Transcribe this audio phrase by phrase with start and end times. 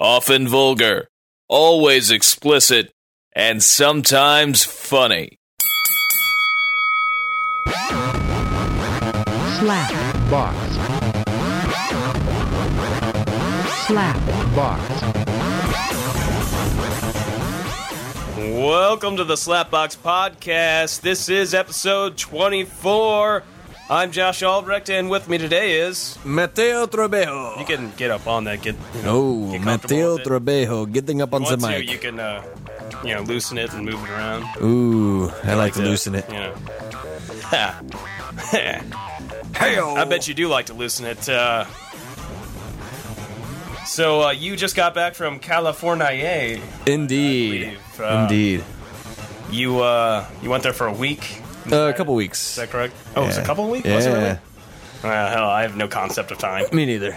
[0.00, 1.08] often vulgar,
[1.46, 2.90] always explicit,
[3.36, 5.38] and sometimes funny.
[9.58, 10.56] slap box,
[13.86, 15.20] slap box,
[18.38, 21.02] Welcome to the Slapbox Podcast.
[21.02, 23.42] This is episode 24.
[23.90, 26.16] I'm Josh Albrecht, and with me today is.
[26.24, 27.58] Mateo Trebejo.
[27.58, 28.62] You can get up on that.
[28.62, 30.16] Get you know, Oh, get Mateo.
[30.18, 31.90] Trebejo getting up on the to, mic.
[31.90, 32.40] you can, uh,
[33.02, 34.46] you know, loosen it and move it around.
[34.62, 36.24] Ooh, I like to to, loosen it.
[36.28, 36.54] You know.
[39.52, 41.28] I bet you do like to loosen it.
[41.28, 41.64] Uh,
[43.86, 46.60] so uh, you just got back from California.
[46.86, 47.76] Indeed.
[47.98, 48.62] uh, Indeed.
[49.50, 51.39] You uh, you went there for a week.
[51.70, 52.50] Uh, a couple weeks.
[52.50, 52.94] Is that correct?
[53.16, 53.88] Oh, it was a couple of weeks.
[53.88, 54.22] Was it really?
[54.24, 54.38] Yeah.
[55.02, 56.64] Uh, hell, I have no concept of time.
[56.72, 57.16] Me neither.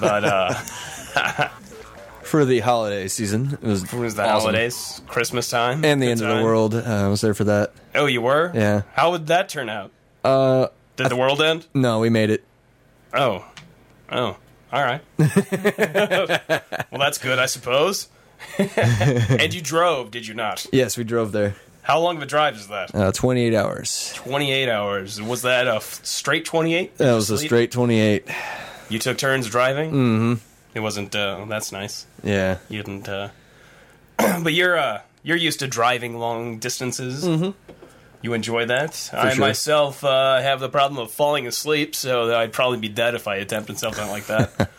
[0.00, 0.52] But uh,
[2.22, 4.40] For the holiday season, it was, it was the awesome.
[4.40, 6.38] holidays, Christmas time, and the Good end of time.
[6.38, 6.74] the world.
[6.74, 7.72] Uh, I was there for that.
[7.94, 8.50] Oh, you were?
[8.52, 8.82] Yeah.
[8.94, 9.92] How would that turn out?
[10.24, 11.66] Uh, Did the world end?
[11.72, 12.44] no, we made it.
[13.14, 13.44] Oh,
[14.10, 14.36] oh,
[14.72, 15.00] all right.
[15.18, 18.08] well, that's good, I suppose.
[18.58, 20.66] and you drove, did you not?
[20.72, 21.54] Yes, we drove there.
[21.86, 22.92] How long of a drive is that?
[22.92, 24.12] Uh, 28 hours.
[24.16, 25.22] 28 hours.
[25.22, 26.98] Was that a f- straight 28?
[26.98, 28.26] That was a straight 28.
[28.88, 29.92] You took turns driving?
[29.92, 30.34] Mm-hmm.
[30.74, 32.04] It wasn't, uh, that's nice.
[32.24, 32.58] Yeah.
[32.68, 33.28] You didn't, uh,
[34.16, 37.24] but you're, uh, you're used to driving long distances.
[37.24, 37.50] Mm-hmm.
[38.20, 39.08] You enjoy that.
[39.12, 39.40] I sure.
[39.46, 43.36] myself uh, have the problem of falling asleep, so I'd probably be dead if I
[43.36, 44.70] attempted something like that.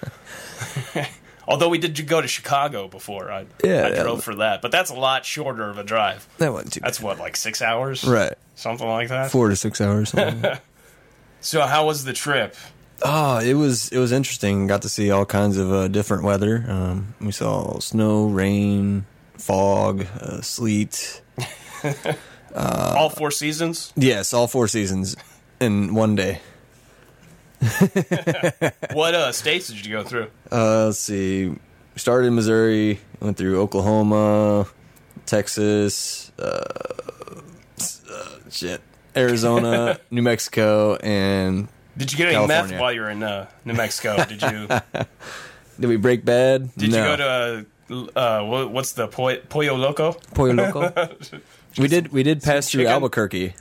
[1.47, 4.03] Although we did go to Chicago before, I, Yeah, I yeah.
[4.03, 6.27] drove for that, but that's a lot shorter of a drive.
[6.39, 8.33] That wasn't too That's what, like six hours, Right.
[8.55, 9.31] Something like that.
[9.31, 10.13] Four to six hours.
[11.39, 12.55] So, how was the trip?
[13.03, 14.65] Oh, it was it was interesting.
[14.65, 16.65] Got to see all kinds of uh, different weather.
[16.67, 19.05] Um, we saw snow, rain,
[19.37, 21.21] fog, uh, sleet.
[22.55, 23.93] All four seasons.
[23.95, 25.15] Yes, all four seasons
[25.59, 26.41] in one day.
[28.93, 30.27] What uh, states did you go through?
[30.51, 31.47] Uh, let's see.
[31.47, 31.59] We
[31.95, 34.67] started in Missouri, went through Oklahoma,
[35.25, 36.43] Texas, uh,
[37.81, 38.81] uh, shit,
[39.15, 43.73] Arizona, New Mexico, and Did you get any meth while you were in uh, New
[43.73, 44.23] Mexico?
[44.23, 44.67] Did you?
[45.79, 46.73] did we break bad?
[46.75, 46.97] Did no.
[46.97, 47.65] you go to
[48.15, 50.13] uh, uh, what's the Pollo, Pollo Loco?
[50.33, 51.09] Pollo Loco?
[51.77, 52.11] we did.
[52.11, 52.87] We did pass through?
[52.87, 53.53] Albuquerque.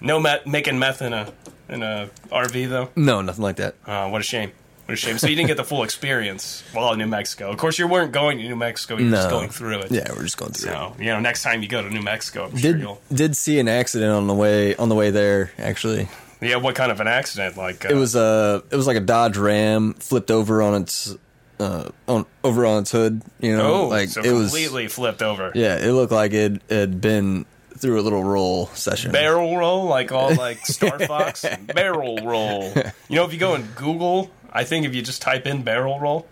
[0.00, 1.32] No meth, making meth in a
[1.68, 2.90] in a RV though.
[2.96, 3.74] No, nothing like that.
[3.86, 4.52] Uh, what a shame.
[4.86, 5.18] What a shame.
[5.18, 7.50] So you didn't get the full experience while in New Mexico.
[7.50, 8.96] Of course, you weren't going to New Mexico.
[8.96, 9.36] You were just No.
[9.38, 9.90] going through it.
[9.90, 10.70] Yeah, we're just going through.
[10.70, 10.72] it.
[10.74, 13.00] So you know, next time you go to New Mexico, I'm sure Did you'll.
[13.12, 15.50] did see an accident on the way on the way there.
[15.58, 16.08] Actually,
[16.40, 17.56] Yeah, what kind of an accident?
[17.58, 21.14] Like uh, it was a it was like a Dodge Ram flipped over on its
[21.60, 23.20] uh on over on its hood.
[23.40, 25.52] You know, oh, like so it was completely flipped over.
[25.54, 27.44] Yeah, it looked like it had been
[27.78, 29.12] through a little roll session.
[29.12, 31.44] barrel roll, like all like Star Fox
[31.74, 32.72] barrel roll.
[33.08, 35.98] You know, if you go in Google, I think if you just type in barrel
[36.00, 36.26] roll,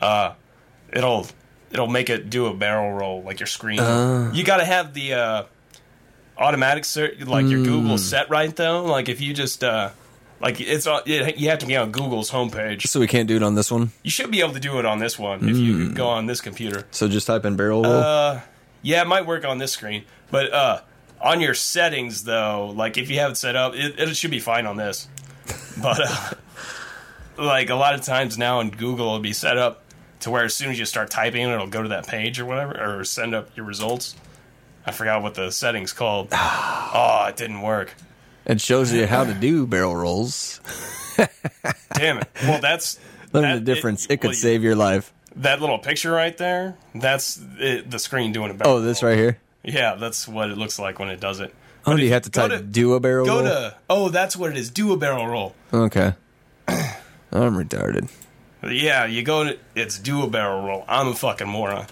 [0.00, 0.34] uh,
[0.92, 1.26] it'll
[1.70, 3.78] it'll make it do a barrel roll like your screen.
[4.34, 5.42] you got to have the uh,
[6.36, 8.84] automatic search, like your Google set right though.
[8.84, 9.90] Like if you just uh,
[10.40, 12.86] like it's uh, it, you have to be on Google's homepage.
[12.86, 13.92] So we can't do it on this one.
[14.02, 16.40] You should be able to do it on this one if you go on this
[16.40, 16.86] computer.
[16.90, 17.92] So just type in barrel roll.
[17.92, 18.40] Uh,
[18.82, 20.80] yeah, it might work on this screen, but uh,
[21.20, 24.40] on your settings though, like if you have it set up, it, it should be
[24.40, 25.08] fine on this.
[25.82, 26.30] But uh,
[27.42, 29.82] like a lot of times now in Google, it'll be set up
[30.20, 32.98] to where as soon as you start typing, it'll go to that page or whatever,
[32.98, 34.14] or send up your results.
[34.84, 36.28] I forgot what the settings called.
[36.32, 37.94] oh, it didn't work.
[38.46, 40.60] it shows you how to do barrel rolls.
[41.94, 42.28] Damn it.
[42.42, 42.98] Well, that's
[43.32, 44.06] Learn that- the difference.
[44.06, 45.12] It, could well, save your life.
[45.36, 46.76] that little picture right there.
[46.94, 49.12] That's it, the screen doing a barrel Oh, this roll.
[49.12, 49.38] right here.
[49.62, 51.54] Yeah, that's what it looks like when it does it.
[51.86, 53.44] Oh, But do you have to type do a barrel Go roll?
[53.44, 54.70] to oh, that's what it is.
[54.70, 55.54] Do a barrel roll.
[55.72, 56.14] Okay.
[56.68, 58.10] I'm retarded.
[58.62, 60.84] Yeah, you go to it's do a barrel roll.
[60.88, 61.86] I'm a fucking moron.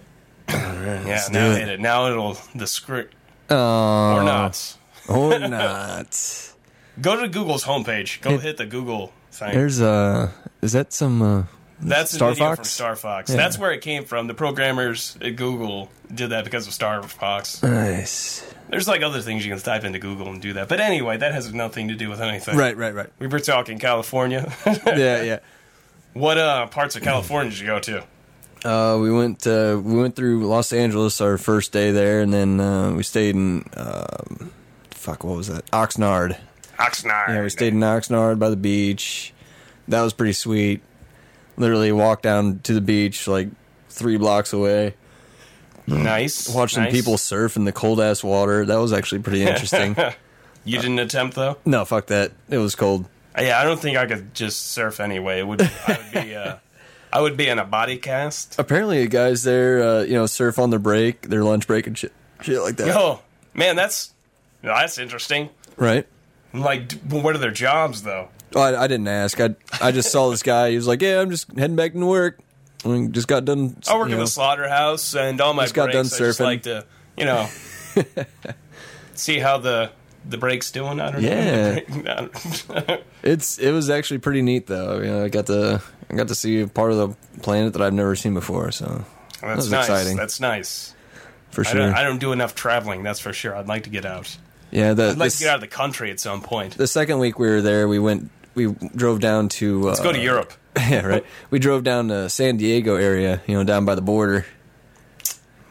[0.48, 1.58] yeah, do now it.
[1.58, 1.80] hit it.
[1.80, 3.14] Now it'll the script
[3.50, 4.76] Oh, or not.
[5.08, 6.52] Or not.
[7.00, 8.20] Go to Google's homepage.
[8.22, 9.52] Go hit the Google thing.
[9.52, 10.30] There's uh,
[10.62, 11.42] is that some uh,
[11.80, 12.56] That's Star Fox?
[12.56, 13.30] from Star Fox.
[13.30, 13.36] Yeah.
[13.36, 14.26] That's where it came from.
[14.26, 17.62] The programmers at Google did that because of Star Fox.
[17.62, 18.44] nice?
[18.68, 20.68] There's like other things you can type into Google and do that.
[20.68, 22.56] But anyway, that has nothing to do with anything.
[22.56, 23.10] Right, right, right.
[23.18, 24.52] We were talking California.
[24.66, 25.38] yeah, yeah.
[26.12, 28.04] what uh parts of California did you go to?
[28.64, 32.60] Uh, we went uh, we went through Los Angeles our first day there, and then
[32.60, 34.52] uh, we stayed in um,
[34.90, 36.36] fuck what was that Oxnard.
[36.78, 37.28] Oxnard.
[37.28, 39.32] Yeah, we stayed in Oxnard by the beach.
[39.86, 40.82] That was pretty sweet.
[41.58, 43.48] Literally walk down to the beach like
[43.88, 44.94] three blocks away.
[45.86, 46.48] Nice.
[46.48, 46.92] Watch some nice.
[46.92, 48.64] people surf in the cold ass water.
[48.64, 49.96] That was actually pretty interesting.
[50.64, 51.56] You didn't attempt though.
[51.64, 52.32] no, fuck that.
[52.50, 53.06] It was cold.
[53.38, 55.38] Yeah, I don't think I could just surf anyway.
[55.38, 55.62] It would.
[55.62, 56.34] I would be.
[56.34, 56.56] Uh,
[57.12, 58.58] I would be in a body cast.
[58.58, 62.12] Apparently, guys there, uh, you know, surf on their break, their lunch break, and shit,
[62.42, 62.94] shit like that.
[62.94, 63.22] Oh
[63.54, 64.12] man, that's
[64.60, 65.48] that's interesting.
[65.76, 66.06] Right?
[66.52, 68.28] Like, what are their jobs though?
[68.54, 69.40] Oh, I, I didn't ask.
[69.40, 70.70] I I just saw this guy.
[70.70, 72.38] He was like, "Yeah, I'm just heading back to work.
[72.84, 75.90] I just got done." I work you in the slaughterhouse, and all my Just got
[75.92, 76.44] breaks, done I just surfing.
[76.44, 76.84] like to,
[77.16, 77.48] you know,
[79.14, 79.90] see how the
[80.28, 81.00] the break's doing.
[81.00, 81.80] I don't Yeah.
[81.88, 82.98] know.
[83.22, 84.98] It's it was actually pretty neat though.
[84.98, 87.94] You know, I got to I got to see part of the planet that I've
[87.94, 88.70] never seen before.
[88.72, 89.04] So
[89.40, 89.88] that's was nice.
[89.88, 90.16] exciting.
[90.16, 90.94] That's nice.
[91.50, 93.02] for I, sure, don't, I don't do enough traveling.
[93.02, 93.54] That's for sure.
[93.56, 94.36] I'd like to get out.
[94.70, 94.94] yeah.
[94.94, 96.76] The I'd like to get out of the country at some point.
[96.76, 98.30] the second week we were there, we went
[98.66, 100.52] we drove down to uh, Let's go to Europe.
[100.76, 101.24] yeah, right.
[101.50, 104.44] We drove down to San Diego area, you know, down by the border.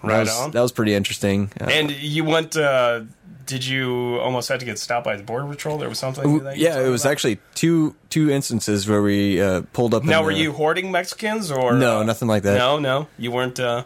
[0.03, 0.51] Right that was, on.
[0.51, 1.51] That was pretty interesting.
[1.59, 2.55] Uh, And you went.
[2.55, 3.01] Uh,
[3.45, 5.77] did you almost have to get stopped by the border patrol?
[5.77, 6.39] There was something.
[6.39, 7.11] That yeah, it was about?
[7.11, 10.03] actually two two instances where we uh, pulled up.
[10.03, 12.57] Now, were the- you hoarding Mexicans or No, uh, nothing like that.
[12.57, 13.59] No, no, you weren't.
[13.59, 13.83] Uh,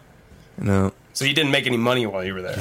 [0.58, 2.58] No, so you didn't make any money while you were there.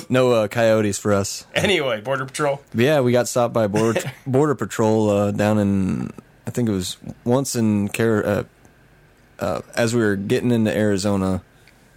[0.08, 1.46] no uh, coyotes for us.
[1.54, 2.60] Anyway, border patrol.
[2.74, 6.12] Yeah, we got stopped by border border patrol uh, down in
[6.46, 8.44] I think it was once in Car- uh,
[9.38, 11.42] uh, as we were getting into Arizona,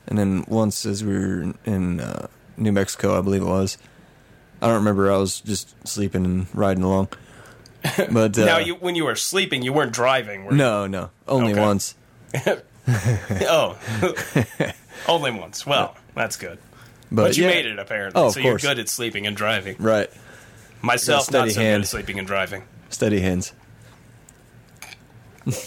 [0.08, 3.78] and then once as we were in uh, New Mexico, I believe it was.
[4.62, 5.12] I don't remember.
[5.12, 7.10] I was just sleeping and riding along.
[8.12, 10.44] But uh, now, you when you were sleeping, you weren't driving.
[10.44, 10.58] Were you?
[10.58, 11.62] no, no, only Okay.
[11.62, 11.96] once.
[12.88, 13.78] Oh,
[15.08, 15.66] only once.
[15.66, 16.60] Well, that's good.
[17.12, 18.22] But, But you yeah, made it apparently.
[18.22, 18.64] Oh, of so course.
[18.64, 19.76] you're good at sleeping and driving.
[19.80, 20.10] right.
[20.82, 21.80] Myself, steady not so hand.
[21.82, 22.64] good at sleeping and driving.
[22.90, 23.52] Steady hands.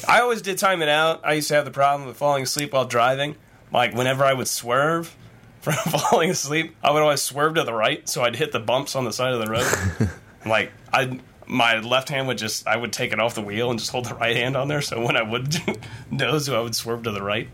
[0.09, 1.21] I always did time it out.
[1.25, 3.37] I used to have the problem with falling asleep while driving.
[3.73, 5.15] Like whenever I would swerve
[5.61, 5.75] from
[6.11, 9.05] falling asleep, I would always swerve to the right, so I'd hit the bumps on
[9.05, 10.11] the side of the road.
[10.47, 13.79] like I, my left hand would just, I would take it off the wheel and
[13.79, 14.83] just hold the right hand on there.
[14.83, 15.57] So when I would
[16.11, 17.49] nose, I would swerve to the right.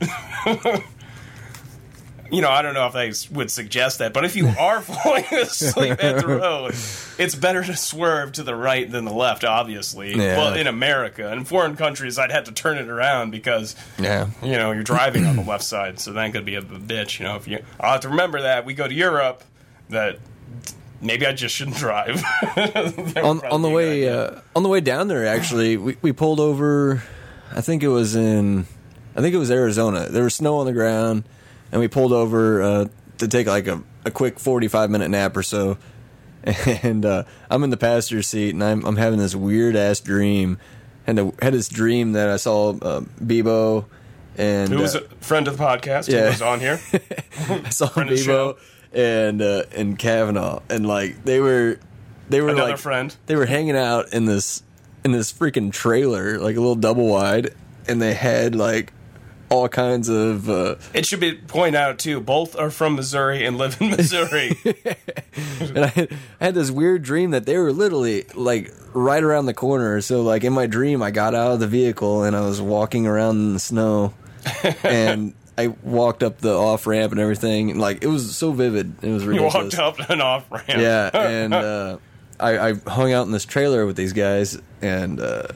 [2.30, 5.24] You know, I don't know if I would suggest that, but if you are falling
[5.32, 6.74] asleep at the road,
[7.18, 10.14] it's better to swerve to the right than the left, obviously.
[10.16, 10.36] Yeah.
[10.38, 11.32] Well, in America.
[11.32, 14.28] In foreign countries, I'd have to turn it around because, Yeah.
[14.42, 17.26] you know, you're driving on the left side, so that could be a, bitch, you
[17.26, 17.36] know.
[17.36, 18.64] If you, I'll have to remember that.
[18.64, 19.42] We go to Europe,
[19.90, 20.18] that
[21.00, 22.22] maybe I just shouldn't drive.
[23.16, 25.96] On on the be a good way uh, on the way down there actually we,
[26.02, 27.02] we pulled over
[27.54, 28.66] i think it was in
[29.16, 31.24] i think it was arizona there was snow on the ground
[31.72, 32.86] and we pulled over uh,
[33.18, 35.78] to take like a, a quick 45 minute nap or so
[36.82, 40.58] and uh, i'm in the passenger seat and i'm, I'm having this weird ass dream
[41.06, 43.86] and I had this dream that i saw uh, bebo
[44.36, 46.22] and Who was uh, a friend of the podcast yeah.
[46.22, 46.80] who was on here?
[47.48, 48.08] I saw Friend.
[48.08, 48.56] Bebo
[48.92, 51.78] and uh, and Kavanaugh, and like they were
[52.28, 53.14] they were Another like friend.
[53.26, 54.62] they were hanging out in this
[55.04, 57.50] in this freaking trailer, like a little double wide,
[57.88, 58.92] and they had like
[59.50, 63.58] all kinds of uh, It should be pointed out, too, both are from Missouri and
[63.58, 64.52] live in Missouri.
[65.60, 69.46] and I had, I had this weird dream that they were literally like right around
[69.46, 70.00] the corner.
[70.00, 73.06] So like in my dream, I got out of the vehicle and I was walking
[73.06, 74.14] around in the snow,
[74.82, 77.70] and I walked up the off ramp and everything.
[77.70, 80.68] And like it was so vivid, it was really you walked up and off ramp.
[80.68, 81.98] Yeah, and uh,
[82.40, 85.48] I, I hung out in this trailer with these guys, and uh,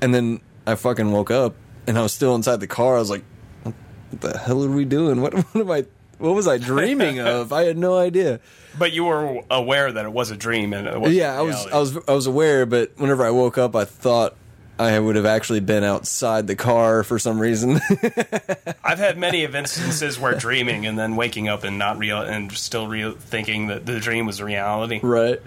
[0.00, 1.54] and then I fucking woke up,
[1.86, 2.96] and I was still inside the car.
[2.96, 3.24] I was like,
[3.62, 3.74] "What
[4.20, 5.20] the hell are we doing?
[5.20, 5.84] What what am I?
[6.18, 7.52] What was I dreaming of?
[7.52, 8.40] I had no idea.
[8.76, 11.64] But you were aware that it was a dream and it was Yeah, I was
[11.66, 14.34] I was I was aware, but whenever I woke up, I thought
[14.80, 17.80] I would have actually been outside the car for some reason.
[18.84, 22.50] I've had many of instances where dreaming and then waking up and not real and
[22.50, 24.98] still real thinking that the dream was reality.
[25.04, 25.40] right.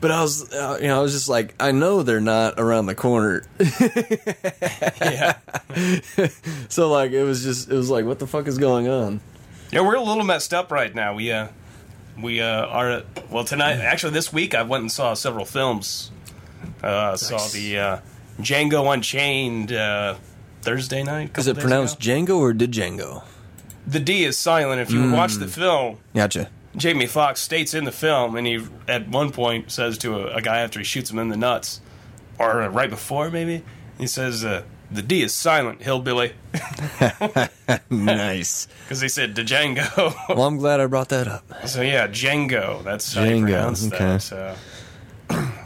[0.00, 2.86] But I was, uh, you know, I was just like, I know they're not around
[2.86, 3.42] the corner.
[5.00, 5.36] Yeah.
[6.68, 9.20] So like, it was just, it was like, what the fuck is going on?
[9.72, 11.14] Yeah, we're a little messed up right now.
[11.14, 11.48] We uh
[12.20, 16.10] we uh are well tonight actually this week I went and saw several films.
[16.82, 17.98] Uh saw the uh
[18.40, 20.16] Django Unchained uh
[20.62, 21.36] Thursday night.
[21.38, 22.12] Is it pronounced ago.
[22.12, 23.22] Django or Django?
[23.86, 24.80] The D is silent.
[24.80, 26.50] If you watch the film, Gotcha.
[26.76, 30.42] Jamie Foxx states in the film, and he at one point says to a, a
[30.42, 31.80] guy after he shoots him in the nuts,
[32.38, 33.64] or uh, right before maybe,
[33.98, 36.32] he says, uh, "The D is silent, hillbilly,"
[37.90, 38.68] nice.
[38.84, 40.14] because he said Django.
[40.28, 41.44] Well, I'm glad I brought that up.
[41.66, 42.84] so yeah, Django.
[42.84, 43.98] That's how you Django, pronounce okay.
[43.98, 44.22] that.
[44.22, 44.54] So.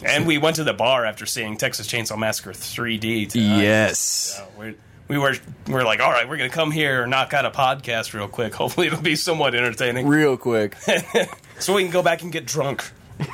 [0.05, 3.31] And we went to the bar after seeing Texas Chainsaw Massacre 3D.
[3.31, 3.63] Tonight.
[3.63, 3.99] Yes.
[3.99, 4.75] So we're
[5.09, 5.35] we were
[5.67, 8.29] we were like, all right, we're gonna come here and knock out a podcast real
[8.29, 8.55] quick.
[8.57, 10.77] Hopefully, it'll be somewhat entertaining, Real quick.
[11.59, 12.85] so we can go back and get drunk.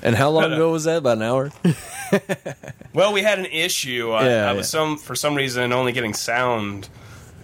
[0.00, 0.98] And how long ago was that?
[0.98, 1.50] About an hour?
[2.94, 4.12] Well, we had an issue.
[4.12, 4.78] I, Yeah, I was yeah.
[4.80, 6.88] some for some reason only getting sound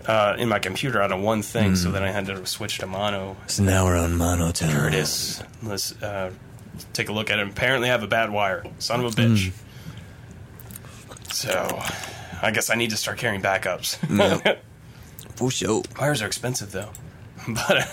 [0.07, 1.75] uh, in my computer out of one thing, Hmm.
[1.75, 3.37] so then I had to switch to mono.
[3.45, 4.71] It's an hour on monotone.
[4.71, 5.43] Here it is.
[5.62, 6.31] Let's uh,
[6.93, 7.49] take a look at it.
[7.49, 8.64] Apparently, I have a bad wire.
[8.78, 9.50] Son of a bitch.
[9.50, 9.59] Hmm.
[11.31, 11.83] So,
[12.45, 13.97] I guess I need to start carrying backups.
[15.37, 15.83] For sure.
[15.99, 16.91] Wires are expensive, though.
[17.49, 17.85] But uh,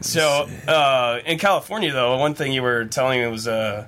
[0.00, 3.86] so uh, in California, though, one thing you were telling me was, uh,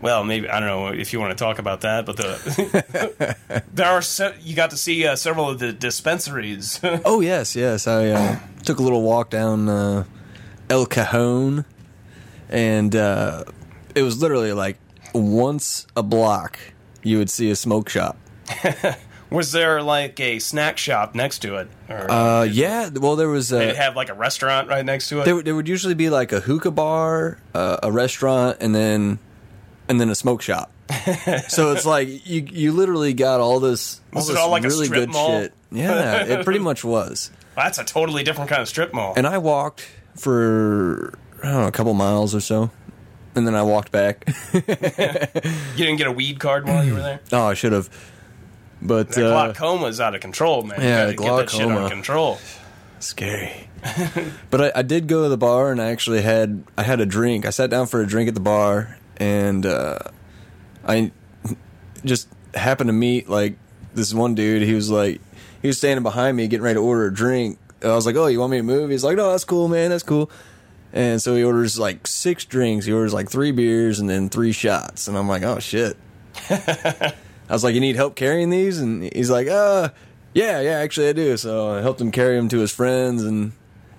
[0.00, 3.36] well, maybe I don't know if you want to talk about that, but the
[3.74, 6.80] there are se- you got to see uh, several of the dispensaries.
[7.04, 7.88] Oh yes, yes.
[7.88, 10.04] I uh, took a little walk down uh,
[10.70, 11.64] El Cajon,
[12.48, 13.44] and uh,
[13.94, 14.78] it was literally like
[15.14, 16.58] once a block
[17.02, 18.16] you would see a smoke shop.
[19.32, 22.88] Was there like a snack shop next to it, or Uh, yeah.
[22.94, 25.24] Well, there was did it uh, have like a restaurant right next to it?
[25.24, 29.18] there, would- there would usually be like a hookah bar, uh, a restaurant, and then
[29.88, 30.70] and then a smoke shop.
[31.48, 34.64] so it's like you you literally got all this, all Was it this all like
[34.64, 35.40] a really strip good mall?
[35.40, 35.52] shit.
[35.70, 37.30] Yeah, it pretty much was.
[37.56, 39.14] That's a totally different kind of strip mall.
[39.16, 39.86] And I walked
[40.16, 42.70] for I don't know a couple miles or so,
[43.34, 44.28] and then I walked back.
[44.52, 44.60] you
[45.76, 47.20] didn't get a weed card while you were there.
[47.32, 47.88] oh, I should have.
[48.84, 50.80] But That uh, glaucoma's out of control, man.
[50.80, 51.84] yeah, you gotta get that shit glaucoma.
[51.84, 52.38] under control.
[52.98, 53.68] scary.
[54.50, 57.06] but I, I did go to the bar and I actually had I had a
[57.06, 57.46] drink.
[57.46, 59.98] I sat down for a drink at the bar and uh,
[60.86, 61.12] I
[62.04, 63.56] just happened to meet like
[63.94, 64.62] this one dude.
[64.62, 65.20] He was like
[65.62, 67.58] he was standing behind me getting ready to order a drink.
[67.82, 69.90] I was like, "Oh, you want me to move?" He's like, "No, that's cool, man.
[69.90, 70.30] That's cool."
[70.92, 72.86] And so he orders like six drinks.
[72.86, 75.08] He orders like three beers and then three shots.
[75.08, 75.96] And I'm like, "Oh shit."
[77.52, 79.90] I was like, "You need help carrying these?" And he's like, "Uh,
[80.32, 83.52] yeah, yeah, actually I do." So I helped him carry him to his friends and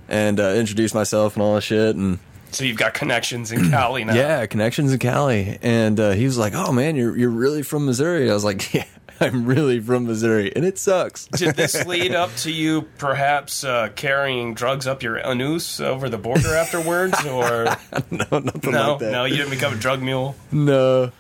[0.10, 1.96] and uh, introduce myself and all that shit.
[1.96, 2.18] And
[2.50, 4.16] So you've got connections in Cali now.
[4.16, 5.60] yeah, connections in Cali.
[5.62, 8.74] And uh, he was like, "Oh man, you're you're really from Missouri?" I was like,
[8.74, 8.86] "Yeah,
[9.20, 13.90] I'm really from Missouri, and it sucks." Did this lead up to you perhaps uh,
[13.96, 17.66] carrying drugs up your anus over the border afterwards, or
[18.10, 18.90] no, nothing no?
[18.94, 19.12] like that.
[19.12, 20.36] No, you didn't become a drug mule.
[20.52, 21.12] No,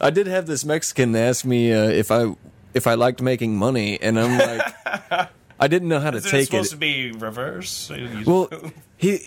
[0.00, 2.34] I did have this Mexican ask me uh, if I
[2.74, 5.28] if I liked making money, and I'm like,
[5.60, 6.76] I didn't know how to Is it take supposed it.
[6.76, 7.90] to be reverse?
[8.26, 8.48] Well,
[8.96, 9.20] he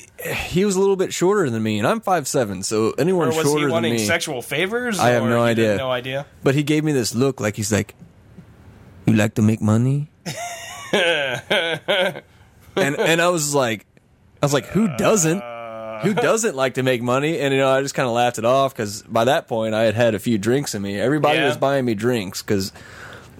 [0.49, 3.35] he was a little bit shorter than me, and I'm five seven, so anyone or
[3.35, 3.99] was shorter he than wanting me.
[3.99, 4.99] sexual favors?
[4.99, 5.77] I have or no idea.
[5.77, 6.25] No idea.
[6.43, 7.93] But he gave me this look, like he's like,
[9.05, 10.09] "You like to make money?"
[10.93, 12.23] and
[12.75, 13.85] and I was like,
[14.41, 15.41] I was like, "Who doesn't?
[16.03, 18.45] Who doesn't like to make money?" And you know, I just kind of laughed it
[18.45, 20.99] off because by that point I had had a few drinks in me.
[20.99, 21.47] Everybody Yeah.
[21.47, 22.71] was buying me drinks because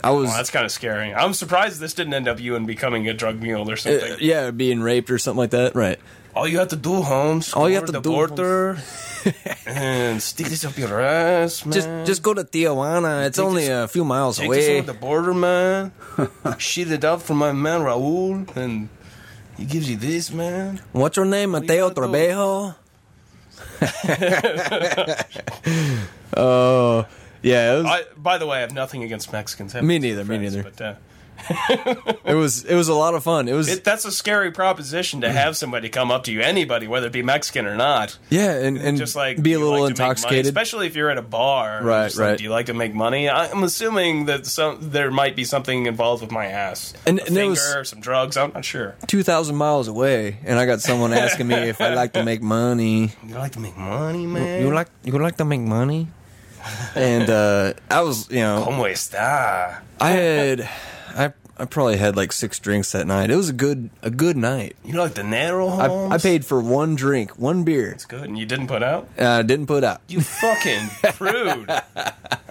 [0.03, 0.27] I was.
[0.27, 1.13] Well, that's kind of scary.
[1.13, 4.13] I'm surprised this didn't end up you and becoming a drug mule or something.
[4.13, 5.75] uh, yeah, being raped or something like that.
[5.75, 5.99] Right.
[6.35, 8.79] All you have to do, Holmes, All you go have to the do, border
[9.67, 11.73] and stick this up your ass, man.
[11.73, 13.27] Just just go to Tijuana.
[13.27, 14.77] It's Take only a few miles Take this away.
[14.79, 15.91] over the border, man.
[16.57, 18.89] Shit it out for my man Raul, and
[19.57, 20.79] he gives you this, man.
[20.91, 21.51] What's your name?
[21.51, 22.01] Mateo gotta?
[22.07, 22.75] Trebejo.
[26.35, 27.05] Oh,
[27.43, 27.73] yeah.
[27.73, 29.75] It was, I, by the way, I have nothing against Mexicans.
[29.75, 30.63] I have Me some neither, me friends, neither.
[30.69, 30.95] But uh,
[32.25, 33.47] it was it was a lot of fun.
[33.47, 36.87] It was it, that's a scary proposition to have somebody come up to you, anybody,
[36.87, 39.81] whether it be Mexican or not, yeah, and and just like be a little like
[39.81, 40.45] to make money?" intoxicated.
[40.45, 41.77] especially if you're at a bar.
[41.77, 42.37] and Right, like, right.
[42.37, 43.29] Do you like to make money?
[43.29, 47.35] I'm assuming that some there might be something involved with my ass, And- a and
[47.35, 48.37] there finger, was- some drugs.
[48.37, 48.95] I'm not sure.
[49.07, 52.41] Two thousand miles away, and I got someone asking me if I like to make
[52.41, 53.11] money.
[53.27, 54.61] You like to make money, man?
[54.61, 56.07] You like you like to make money?
[56.95, 59.81] And uh, I was, you know, Como está?
[59.99, 60.69] I had,
[61.15, 63.29] I I probably had like six drinks that night.
[63.29, 64.75] It was a good a good night.
[64.83, 66.13] You like the I, Holmes?
[66.13, 67.91] I paid for one drink, one beer.
[67.91, 69.07] It's good, and you didn't put out.
[69.17, 70.01] Uh, didn't put out.
[70.07, 71.69] You fucking prude.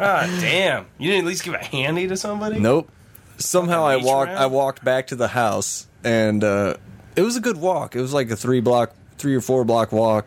[0.05, 0.87] Ah, damn.
[0.99, 2.59] You didn't at least give a handy to somebody?
[2.59, 2.91] Nope.
[3.37, 4.33] Somehow I walked.
[4.33, 6.75] I walked back to the house, and uh,
[7.15, 7.95] it was a good walk.
[7.95, 10.27] It was like a three block, three or four block walk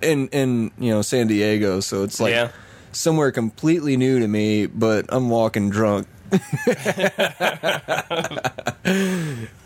[0.00, 1.80] in in you know San Diego.
[1.80, 2.50] So it's like Yeah.
[2.92, 4.66] somewhere completely new to me.
[4.66, 6.06] But I'm walking drunk.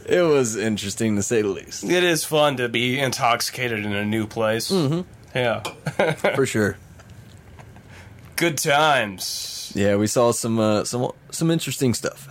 [0.06, 4.04] it was interesting to say the least, It is fun to be intoxicated in a
[4.04, 4.70] new place.
[4.70, 5.00] Mm-hmm.
[5.34, 5.60] Yeah.
[6.34, 6.76] for sure.
[8.36, 9.72] Good times.
[9.74, 12.28] Yeah, we saw some uh, some some interesting stuff.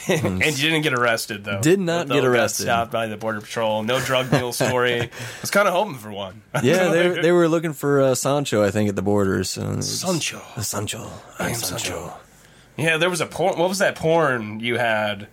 [0.08, 1.60] and you didn't get arrested, though.
[1.60, 2.62] Did not Though get got arrested.
[2.64, 3.82] stopped by the Border Patrol.
[3.82, 5.02] No drug deal story.
[5.02, 6.42] I was kind of hoping for one.
[6.62, 9.50] Yeah, they they were looking for uh, Sancho, I think, at the borders.
[9.50, 10.40] So Sancho.
[10.60, 12.14] Sancho, I am Sancho.
[12.80, 13.58] Yeah, there was a porn.
[13.58, 15.28] What was that porn you had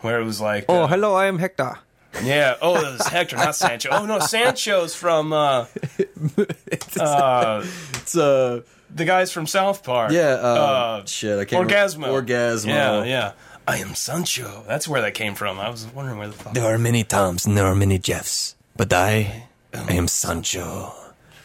[0.00, 1.78] where it was like, Oh, uh, hello, I am Hector.
[2.22, 3.88] yeah, oh, it was Hector, not Sancho.
[3.92, 5.66] Oh no, Sancho's from uh,
[7.00, 7.64] uh,
[7.94, 8.62] It's uh,
[8.94, 10.12] the guys from South Park.
[10.12, 11.68] yeah, uh, uh, shit, I can't.
[11.68, 12.06] Orgasmo.
[12.06, 12.22] Remember.
[12.22, 12.66] Orgasmo.
[12.66, 13.32] Yeah, yeah.
[13.66, 14.64] I am Sancho.
[14.66, 15.60] That's where that came from.
[15.60, 16.54] I was wondering where the fuck.
[16.54, 20.94] There are many Toms and there are many Jeffs, but I, I am Sancho.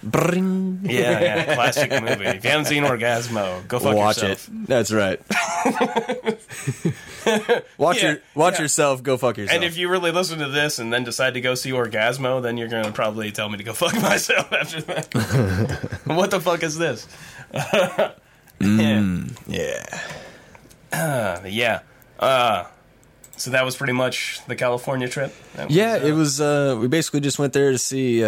[0.03, 0.81] Bring.
[0.83, 2.25] Yeah, yeah, classic movie.
[2.25, 3.95] If you haven't seen Orgasmo, go fuck yourself.
[3.95, 4.47] watch yourself.
[4.49, 4.67] it.
[4.67, 5.19] That's right.
[7.77, 8.61] watch Yeah, your watch yeah.
[8.63, 9.01] yourself.
[9.03, 9.55] Go fuck yourself.
[9.55, 12.57] And if you really listen to this and then decide to go see Orgasmo, then
[12.57, 15.99] you're gonna probably tell me to go fuck myself after that.
[16.05, 17.07] what the fuck is this?
[18.59, 21.79] yeah, yeah, yeah.
[22.19, 22.65] Uh,
[23.35, 25.33] so that was pretty much the California trip.
[25.57, 26.39] Was, yeah, uh, it was.
[26.41, 28.23] Uh, we basically just went there to see.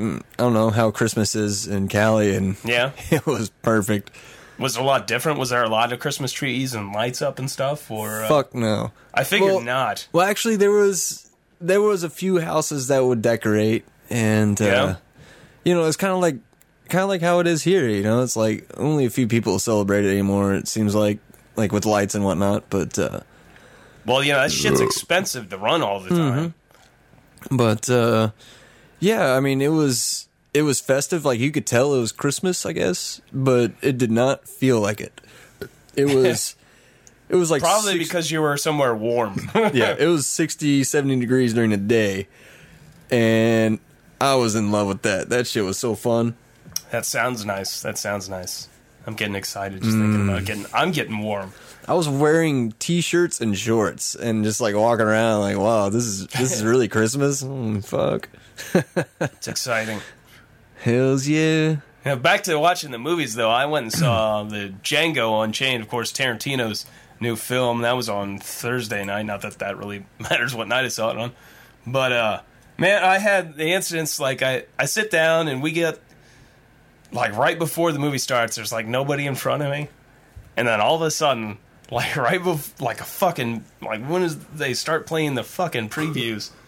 [0.00, 4.10] I don't know how Christmas is in Cali, and Yeah, it was perfect.
[4.58, 5.38] was it a lot different?
[5.38, 7.90] Was there a lot of Christmas trees and lights up and stuff?
[7.90, 8.92] Or uh, Fuck no.
[9.14, 10.06] I figured Well, not.
[10.12, 11.30] Well, actually, there was
[11.60, 14.96] there was a few houses that would decorate, and uh, Yeah.
[15.64, 16.36] you know, it's kind of like
[16.88, 17.88] kind of like how it is here.
[17.88, 20.54] You know, it's like only a few people celebrate it anymore.
[20.54, 21.18] It seems like
[21.56, 23.20] like with lights and whatnot, but uh,
[24.06, 26.54] Well, you know that shit's expensive to run all the time.
[27.50, 28.30] but uh,
[29.00, 31.24] yeah, I mean, it was it was festive.
[31.24, 35.00] Like you could tell it was Christmas, I guess, but it did not feel like
[35.00, 35.20] it.
[35.96, 36.56] It was.
[37.28, 39.48] It was like Probably six- because you were somewhere warm.
[39.54, 42.26] yeah, it was 60, 70 degrees during the day.
[43.08, 43.78] And
[44.20, 45.28] I was in love with that.
[45.28, 46.34] That shit was so fun.
[46.90, 47.82] that sounds nice.
[47.82, 48.68] That sounds nice.
[49.06, 50.46] I'm getting excited just thinking about mm.
[50.46, 50.66] getting.
[50.74, 51.52] I'm getting warm.
[51.88, 56.26] I was wearing t-shirts and shorts and just like walking around like, wow, this is
[56.28, 57.42] this is really Christmas.
[57.50, 58.28] Mm, fuck.
[59.20, 60.00] It's exciting.
[60.78, 61.76] Hells yeah.
[62.04, 63.50] Yeah, back to watching the movies though.
[63.50, 66.86] I went and saw the Django Unchained, of course, Tarantino's
[67.20, 67.82] new film.
[67.82, 69.26] That was on Thursday night.
[69.26, 71.32] Not that that really matters what night I saw it on,
[71.86, 72.40] but uh,
[72.78, 75.98] man, I had the incidents like I I sit down and we get
[77.12, 78.56] like right before the movie starts.
[78.56, 79.88] There's like nobody in front of me,
[80.56, 81.58] and then all of a sudden,
[81.94, 86.50] like right before, like a fucking like when is they start playing the fucking previews.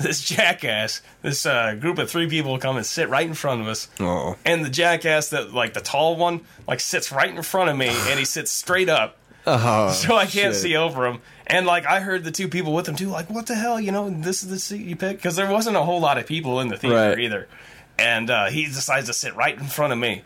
[0.00, 3.68] This jackass, this uh, group of three people come and sit right in front of
[3.68, 4.34] us, Oh.
[4.46, 7.88] and the jackass that like the tall one like sits right in front of me
[7.88, 10.62] and he sits straight up Oh, so i can't shit.
[10.62, 13.46] see over him and like i heard the two people with him too like what
[13.46, 16.00] the hell you know this is the seat you pick because there wasn't a whole
[16.00, 17.18] lot of people in the theater Right.
[17.20, 17.46] either
[17.98, 20.22] and uh, he decides to sit right in front of me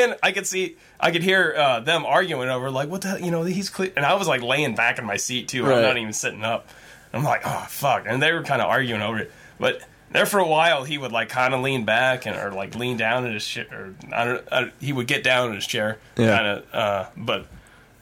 [0.00, 3.20] and i could see i could hear uh, them arguing over like what the hell
[3.20, 5.82] you know he's clear and i was like laying back in my seat too i'm
[5.82, 6.68] not even sitting up
[7.12, 9.82] i'm like oh fuck and they were kind of arguing over it but
[10.12, 12.96] there for a while he would like kind of lean back and or like lean
[12.96, 15.98] down in his chair or I don't, uh, he would get down in his chair
[16.16, 16.36] Yeah.
[16.36, 17.46] kind of uh, but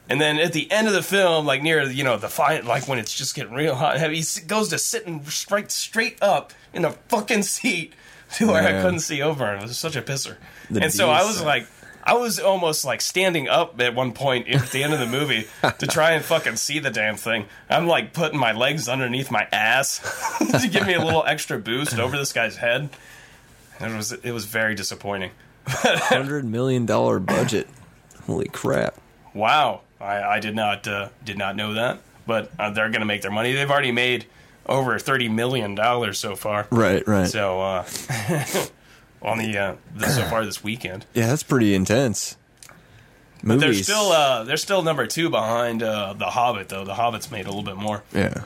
[0.09, 2.87] and then at the end of the film, like near you know the fight, like
[2.87, 6.53] when it's just getting real hot and heavy, he goes to sitting straight straight up
[6.75, 7.95] in a fucking seat
[8.35, 9.61] to where I couldn't see over him.
[9.61, 10.37] It was such a pisser.
[10.71, 11.67] The and so I was like,
[12.07, 15.47] I was almost like standing up at one point at the end of the movie
[15.79, 17.47] to try and fucking see the damn thing.
[17.71, 20.01] I'm like putting my legs underneath my ass
[20.61, 22.91] to give me a little extra boost over this guy's head.
[23.81, 25.31] And it was it was very disappointing.
[25.67, 27.69] hundred million dollar budget.
[28.27, 28.95] Holy crap!
[29.33, 32.01] Wow, I, I did not uh, did not know that.
[32.27, 33.53] But uh, they're going to make their money.
[33.53, 34.27] They've already made
[34.67, 36.67] over thirty million dollars so far.
[36.71, 37.27] Right, right.
[37.27, 37.85] So uh,
[39.25, 42.37] on the, uh, the so far this weekend, yeah, that's pretty intense.
[43.43, 46.85] they're still uh, they're still number two behind uh, the Hobbit though.
[46.85, 48.03] The Hobbit's made a little bit more.
[48.13, 48.45] yeah.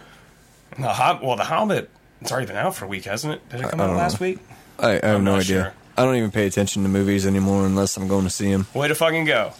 [0.78, 3.48] The Hob- well, the Hobbit it's already been out for a week, hasn't it?
[3.48, 4.26] Did it come out last know.
[4.26, 4.38] week?
[4.78, 5.44] I, I have I'm no idea.
[5.44, 5.72] sure.
[5.96, 8.66] I don't even pay attention to movies anymore unless I'm going to see them.
[8.74, 9.52] Way to fucking go!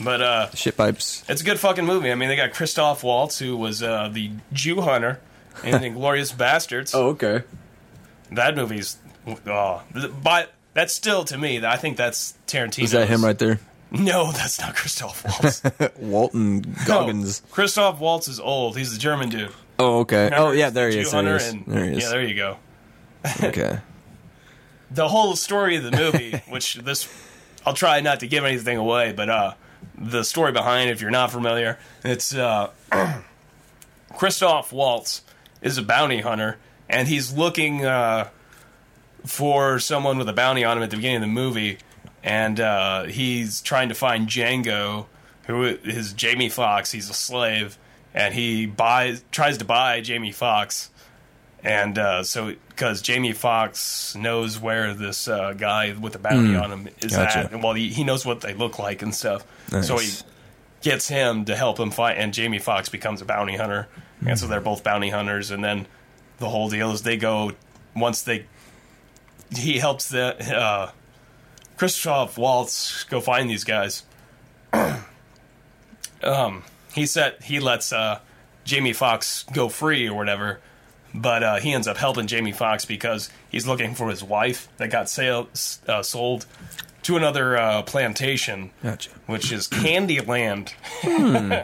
[0.00, 1.24] But uh, Shit pipes.
[1.28, 2.10] It's a good fucking movie.
[2.10, 5.20] I mean, they got Christoph Waltz, who was uh, the Jew hunter
[5.64, 6.92] in Inglourious Basterds.
[6.94, 7.42] Oh, okay.
[8.32, 8.98] That movie's
[9.46, 9.82] oh,
[10.22, 11.64] but that's still to me.
[11.64, 12.84] I think that's Tarantino.
[12.84, 13.58] Is that him right there?
[13.92, 15.62] No, that's not Christoph Waltz.
[15.98, 17.42] Walton Goggins.
[17.42, 18.76] No, Christoph Waltz is old.
[18.76, 19.50] He's the German dude.
[19.80, 20.24] Oh, okay.
[20.26, 21.10] Remember, oh, yeah, there he is.
[21.10, 21.48] There he is.
[21.48, 22.02] and- There he is.
[22.04, 22.56] Yeah, there you go.
[23.42, 23.78] okay.
[24.92, 27.08] The whole story of the movie, which this,
[27.66, 29.54] I'll try not to give anything away, but uh,
[29.98, 32.70] the story behind, if you're not familiar, it's uh,
[34.16, 35.22] Christoph Waltz
[35.62, 38.28] is a bounty hunter, and he's looking uh,
[39.26, 41.78] for someone with a bounty on him at the beginning of the movie,
[42.22, 45.06] and uh, he's trying to find Django,
[45.46, 46.92] who is Jamie Foxx.
[46.92, 47.78] He's a slave,
[48.14, 50.90] and he buys tries to buy Jamie Foxx,
[51.64, 56.70] and uh, so because Jamie Foxx knows where this uh, guy with the bounty on
[56.70, 57.38] him is Gotcha.
[57.40, 59.44] at, and well, he, he knows what they look like and stuff,
[59.82, 60.08] so he
[60.82, 63.86] gets him to help him fight, and Jamie Foxx becomes a bounty hunter,
[64.26, 65.50] and so they're both bounty hunters.
[65.50, 65.86] And then
[66.38, 67.52] the whole deal is they go
[67.94, 68.46] once they
[69.56, 70.90] he helps the uh,
[71.76, 74.02] Christoph Waltz go find these guys.
[76.22, 76.62] um,
[76.94, 78.20] he said he lets uh,
[78.64, 80.60] Jamie Foxx go free or whatever,
[81.14, 84.90] but uh, he ends up helping Jamie Foxx because he's looking for his wife that
[84.90, 85.48] got sale,
[85.88, 86.46] uh, sold
[87.02, 89.10] to another uh, plantation, Gotcha.
[89.26, 90.70] which is Candyland,
[91.02, 91.54] Hmm.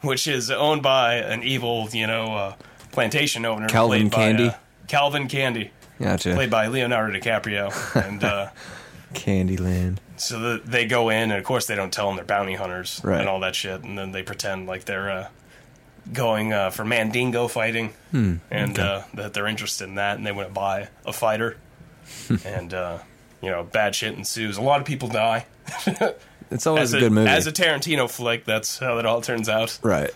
[0.06, 2.54] which is owned by an evil, you know, uh,
[2.92, 3.68] plantation owner.
[3.68, 4.48] Calvin played by, Candy?
[4.48, 4.54] uh,
[4.86, 6.34] Calvin Candy, Gotcha.
[6.34, 7.72] played by Leonardo DiCaprio,
[8.08, 8.22] and.
[8.24, 8.50] Uh,
[9.14, 9.98] Candyland.
[10.18, 13.00] so the, they go in, and of course they don't tell them they're bounty hunters
[13.02, 13.20] Right.
[13.20, 15.28] and all that shit, and then they pretend like they're uh,
[16.12, 20.48] going uh, for Mandingo fighting, and uh, that they're interested in that, and they want
[20.48, 21.56] to buy a fighter,
[22.44, 22.98] and uh,
[23.40, 24.58] you know bad shit ensues.
[24.58, 25.46] A lot of people die.
[26.50, 27.28] It's always As a good movie.
[27.28, 29.78] as a Tarantino flick, that's how it all turns out.
[29.82, 30.10] right.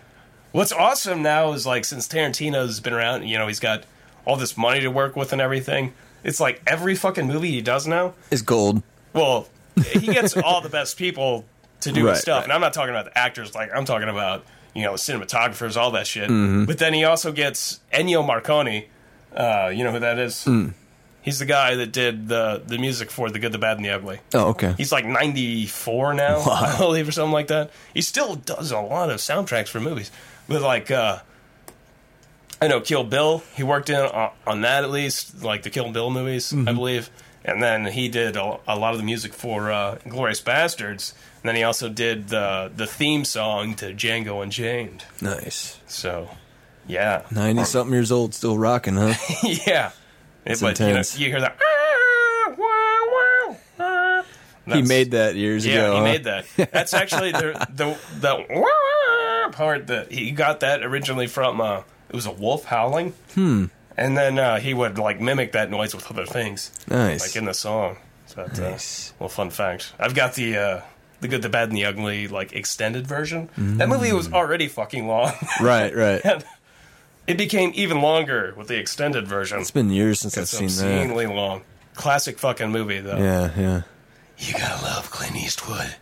[0.53, 3.85] What's awesome now is like since Tarantino's been around, you know, he's got
[4.25, 5.93] all this money to work with and everything.
[6.25, 8.83] It's like every fucking movie he does now is gold.
[9.13, 9.49] well,
[9.93, 11.45] he gets all the best people
[11.81, 12.45] to do Right, his stuff, right.
[12.45, 13.55] and I'm not talking about the actors.
[13.55, 16.31] Like I'm talking about you know the cinematographers, all that shit.
[16.31, 16.67] Mm-hmm.
[16.67, 18.87] But then he also gets Ennio Morricone.
[19.35, 20.45] Uh, you know who that is?
[20.45, 20.75] Mm.
[21.23, 23.91] He's the guy that did the the music for The Good, the Bad, and the
[23.91, 24.21] Ugly.
[24.35, 24.75] Oh, okay.
[24.77, 27.71] He's like 94 now, I believe, or something like that.
[27.95, 30.11] He still does a lot of soundtracks for movies.
[30.49, 31.21] But like, uh,
[32.63, 33.43] I know Kill Bill.
[33.55, 37.11] He worked in on, on that at least, like the Kill Bill movies, I believe.
[37.45, 41.13] And then he did a, a lot of the music for uh, Glorious Bastards.
[41.43, 45.05] And then he also did the the theme song to Django Unchained.
[45.21, 45.81] Nice.
[45.89, 46.29] So,
[46.87, 49.15] yeah, Ninety something years old, still rocking, huh?
[49.67, 49.91] yeah.
[50.47, 51.19] It's but you, know, intense.
[51.19, 51.57] you hear that.
[51.61, 53.09] "Ah, wow,
[53.49, 54.25] wow, ah."
[54.75, 55.93] he made that years Yeah, ago.
[55.93, 56.05] he huh?
[56.05, 56.45] made that.
[56.73, 61.61] That's actually the the the part that he got that originally from.
[61.61, 63.15] Uh, it was a wolf howling.
[63.35, 63.67] Hmm.
[63.97, 67.21] And then uh, he would like mimic that noise with other things, Nice.
[67.21, 67.97] like in the song.
[68.27, 69.11] So that's Nice.
[69.11, 69.93] uh, well, fun fact.
[69.99, 70.81] I've got the uh,
[71.21, 73.49] the good, the bad, and the ugly like extended version.
[73.57, 74.17] That movie Mm.
[74.17, 75.33] was already fucking long.
[75.61, 76.23] right, right.
[77.25, 79.61] It became even longer with the extended version.
[79.61, 80.73] It's been years since I've seen that.
[81.03, 81.63] obscenely long.
[81.95, 83.17] Classic fucking movie though.
[83.17, 83.83] Yeah, yeah.
[84.39, 85.95] You gotta love Clint Eastwood.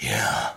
[0.00, 0.50] Yeah.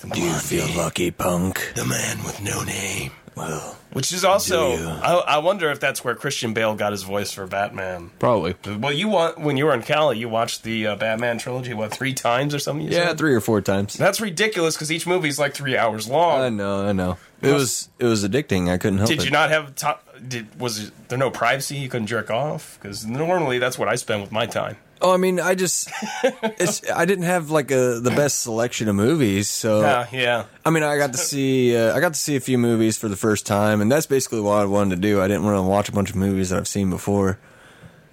[0.00, 1.72] The Do you feel lucky, punk?
[1.76, 3.12] the man with no name.
[3.36, 4.72] Well, Which is also
[5.02, 8.10] I, I wonder if that's where Christian Bale got his voice for Batman.
[8.18, 8.54] probably.
[8.66, 11.92] Well, you want when you were in Cali, you watched the uh, Batman trilogy what
[11.92, 12.86] three times or something?
[12.90, 13.18] Yeah, said?
[13.18, 13.94] three or four times.
[13.94, 16.40] That's ridiculous because each movie is like three hours long.
[16.40, 17.18] I know, I know.
[17.42, 18.70] It was it was addicting.
[18.70, 19.24] I couldn't help Did it.
[19.26, 21.76] you not have to- did was there no privacy?
[21.76, 24.78] You couldn't jerk off because normally that's what I spend with my time.
[25.00, 25.90] Oh, I mean, I just
[26.22, 30.44] it's I didn't have like a the best selection of movies, so Yeah, yeah.
[30.64, 33.08] I mean, I got to see uh, I got to see a few movies for
[33.08, 35.20] the first time, and that's basically what I wanted to do.
[35.20, 37.38] I didn't want to watch a bunch of movies that I've seen before,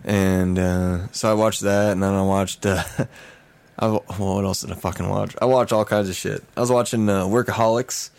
[0.04, 2.66] and uh, so I watched that, and then I watched.
[2.66, 2.84] Uh,
[3.80, 5.36] I, well, what else did I fucking watch?
[5.42, 6.44] I watched all kinds of shit.
[6.56, 8.12] I was watching uh, Workaholics,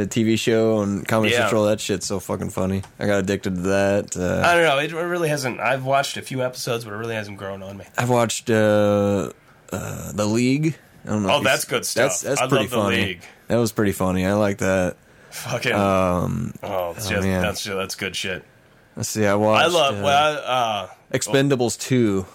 [0.00, 1.40] the TV show on Comedy Yeah.
[1.40, 1.64] Central.
[1.64, 2.82] That shit's so fucking funny.
[2.98, 4.16] I got addicted to that.
[4.16, 4.78] Uh, I don't know.
[4.78, 5.58] It really hasn't.
[5.60, 7.84] I've watched a few episodes, but it really hasn't grown on me.
[7.96, 9.30] I've watched uh,
[9.72, 10.76] uh, the League.
[11.04, 11.36] I don't know.
[11.36, 12.20] Oh, that's good stuff.
[12.20, 12.96] That's that's I pretty love The funny.
[12.96, 13.22] League.
[13.48, 14.26] That was pretty funny.
[14.26, 14.96] I like that.
[15.30, 15.72] Fucking.
[15.72, 18.44] Um, oh, oh, just, that's that's good shit.
[18.96, 19.26] let's see.
[19.26, 19.64] I watched.
[19.64, 19.98] I love.
[19.98, 22.26] uh, well, uh, Expendables two.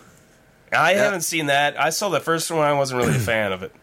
[0.73, 1.77] I haven't seen that.
[1.79, 2.61] I saw the first one.
[2.61, 3.73] I wasn't really a fan of it.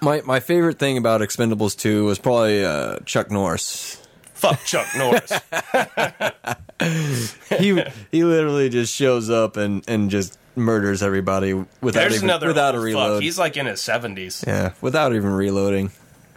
[0.00, 4.02] My my favorite thing about Expendables two was probably uh, Chuck Norris.
[4.34, 5.32] Fuck Chuck Norris.
[7.58, 7.82] He
[8.12, 12.74] he literally just shows up and, and just murders everybody without There's even, another without
[12.74, 13.14] a reload.
[13.14, 13.22] Fuck.
[13.22, 14.44] He's like in his seventies.
[14.46, 15.90] yeah, without even reloading.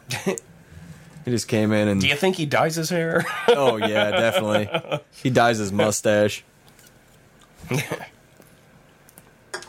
[0.26, 0.36] he
[1.26, 3.26] just came in and Do you think he dyes his hair?
[3.50, 5.02] oh yeah, definitely.
[5.22, 6.44] He dyes his mustache.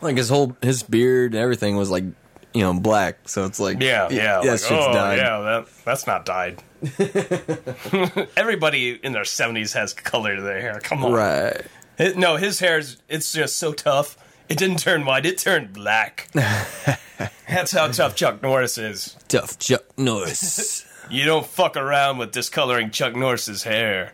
[0.01, 2.05] like his whole his beard and everything was like
[2.53, 4.41] you know black, so it's like yeah, yeah.
[4.41, 5.19] that like, oh, dyed.
[5.19, 5.41] yeah.
[5.41, 6.63] That that's not dyed.
[8.37, 10.81] Everybody in their seventies has color to their hair.
[10.83, 11.13] Come on.
[11.13, 11.63] Right.
[11.99, 14.17] It- no, his hair's it's just so tough.
[14.49, 15.27] It didn't turn white.
[15.27, 16.29] It turned black.
[16.35, 19.17] That's how tough Chuck Norris is.
[19.29, 20.87] Tough Chuck Norris.
[21.11, 24.13] You don't fuck around with discoloring Chuck Norris's hair.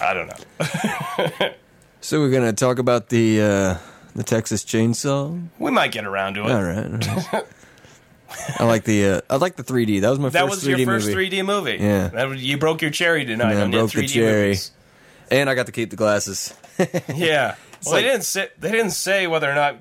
[0.00, 1.50] I don't know.
[2.00, 3.76] so we're gonna talk about the uh,
[4.18, 5.48] the Texas Chainsaw.
[5.58, 6.50] We might get around to it.
[6.50, 7.08] All right.
[7.08, 7.44] all right.
[8.58, 10.02] I like the uh, I like the 3D.
[10.02, 11.30] That was my That first was 3D your first movie.
[11.30, 11.76] 3D movie.
[11.80, 12.08] Yeah.
[12.08, 14.42] That was- you broke your cherry tonight Yeah, on your broke 3D the cherry.
[14.48, 14.70] movies.
[15.30, 16.52] And I got to keep the glasses.
[17.14, 17.54] Yeah.
[17.86, 19.76] well, like- they didn't say they didn't say whether or not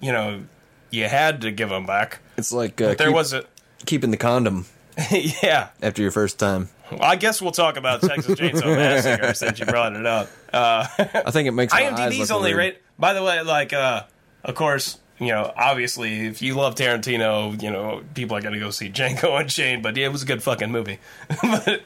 [0.00, 0.42] you know
[0.90, 2.20] you had to give them back.
[2.36, 3.44] It's like uh, There keep- was a
[3.86, 4.66] keeping the condom
[5.10, 5.68] yeah.
[5.82, 6.68] after your first time.
[6.90, 10.28] Well, I guess we'll talk about Texas Chainsaw Massacre since you brought it up.
[10.52, 12.58] Uh, I think it makes IMDb's only weird.
[12.58, 12.78] rate.
[12.98, 14.04] By the way, like, uh,
[14.44, 18.70] of course, you know, obviously, if you love Tarantino, you know, people are gonna go
[18.70, 19.82] see Django Unchained.
[19.82, 20.98] But yeah, it was a good fucking movie.
[21.42, 21.82] but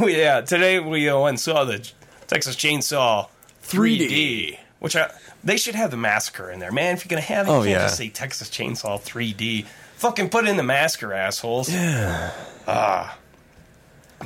[0.00, 1.88] yeah, today we uh, went and saw the
[2.26, 3.28] Texas Chainsaw
[3.64, 4.58] 3D, 3D.
[4.78, 5.10] which I,
[5.44, 6.94] they should have the massacre in there, man.
[6.94, 7.78] If you're gonna have it, Oh, you yeah.
[7.80, 9.66] just say Texas Chainsaw 3D.
[9.96, 11.68] Fucking put in the massacre, assholes.
[11.72, 12.30] Yeah.
[12.68, 13.17] Ah.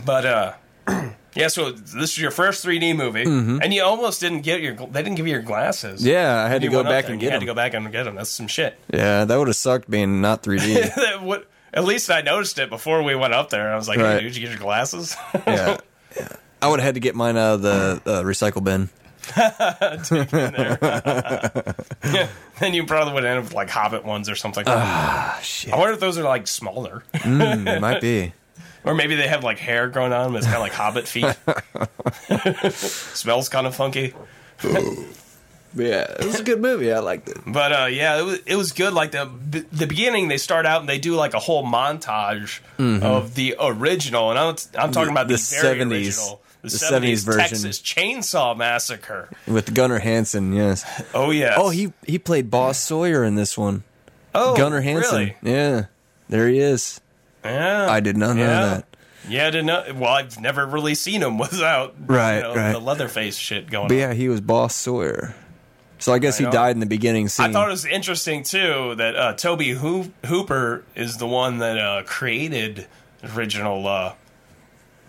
[0.05, 0.53] But uh.
[1.35, 4.75] Yeah, so this is your first 3D movie, and you almost didn't get your.
[4.75, 6.01] They didn't give you your glasses.
[6.03, 6.11] Mm-hmm.
[6.11, 7.55] Yeah, I had to go back and you get had to them.
[7.55, 8.17] go back and get them.
[8.17, 8.79] That's some shit.
[8.93, 10.95] Yeah, that would have sucked being not 3D.
[10.97, 13.73] That would- At least I noticed it before we went up there.
[13.73, 14.17] I was like, Right.
[14.19, 15.17] hey, did you get your glasses?
[15.47, 15.79] yeah.
[16.15, 16.29] yeah.
[16.61, 18.91] I would have had to get mine out of the uh, recycle bin.
[22.61, 24.65] then you probably would end up with like Hobbit ones or something.
[24.67, 25.73] Ah, shit.
[25.73, 28.35] I wonder if those are like smaller, Mm, might be.
[28.85, 30.37] Or maybe they have like hair growing on them.
[30.37, 31.27] It's kind of like Hobbit feet.
[32.73, 34.15] Smells kind of funky.
[35.75, 36.93] Yeah, it was a good movie.
[36.93, 37.39] I liked it.
[37.47, 38.93] But uh, yeah, it was it was good.
[38.93, 39.31] Like the
[39.73, 44.29] the beginning, they start out and they do like a whole montage of the original,
[44.31, 45.91] and I'm, I'm talking about the, The very 70s.
[45.91, 47.41] original, the, The 70s, 70s version.
[47.41, 49.31] Texas Chainsaw Massacre.
[49.47, 50.85] With Gunnar Hansen, yes.
[51.15, 51.55] Oh yeah.
[51.57, 53.83] Oh, he he played Boss Sawyer in this one.
[54.35, 55.11] oh, Gunnar Hansen.
[55.19, 55.37] Really?
[55.43, 55.87] Yeah.
[56.29, 57.01] There he is.
[57.45, 57.87] Yeah.
[57.91, 58.61] I did not know yeah.
[58.75, 58.87] that.
[59.29, 59.85] Yeah, I didn't know.
[59.95, 62.73] Well, I've never really seen him without Right, you know, right.
[62.73, 64.01] the Leatherface shit going But on.
[64.01, 65.35] yeah, he was Boss Sawyer.
[65.99, 66.51] So I guess he know.
[66.51, 67.47] died in the beginning scene.
[67.47, 71.79] I thought it was interesting too that uh, Tobe Hoo- Hooper is the one that
[71.79, 72.89] uh, created
[73.37, 74.15] original uh,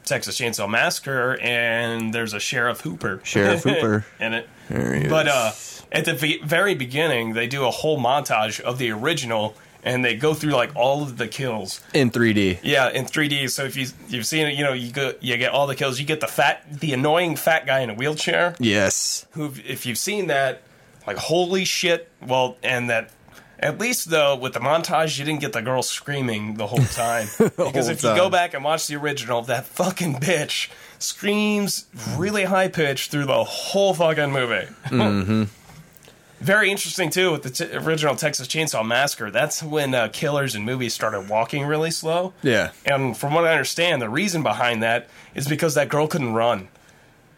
[0.05, 4.05] Texas Chainsaw Massacre, and there's a Sheriff Hooper, Sheriff Hooper.
[4.19, 4.47] in it.
[4.69, 5.33] There he But is.
[5.33, 10.03] uh, at the ve- very beginning, they do a whole montage of the original, and
[10.03, 11.81] they go through like all of the kills.
[11.93, 12.59] in 3D.
[12.63, 13.49] Yeah, in 3D.
[13.49, 15.99] So if you you've seen it, you know you go you get all the kills.
[15.99, 18.55] You get the fat, the annoying fat guy in a wheelchair.
[18.59, 19.27] Yes.
[19.31, 20.63] Who, if you've seen that,
[21.05, 22.09] like holy shit.
[22.25, 23.11] Well, and that.
[23.59, 27.27] At least though, with the montage, you didn't get the girl screaming the whole time.
[27.37, 30.69] because whole if you go back and watch the original, that fucking bitch
[30.99, 31.85] screams
[32.17, 34.67] really high pitched through the whole fucking movie.
[34.87, 35.43] Mm-hmm.
[36.43, 39.31] Very interesting too with the t- original Texas Chainsaw Massacre.
[39.31, 42.33] That's when uh, killers in movies started walking really slow.
[42.41, 42.71] Yeah.
[42.85, 46.67] And from what I understand, the reason behind that is because that girl couldn't run.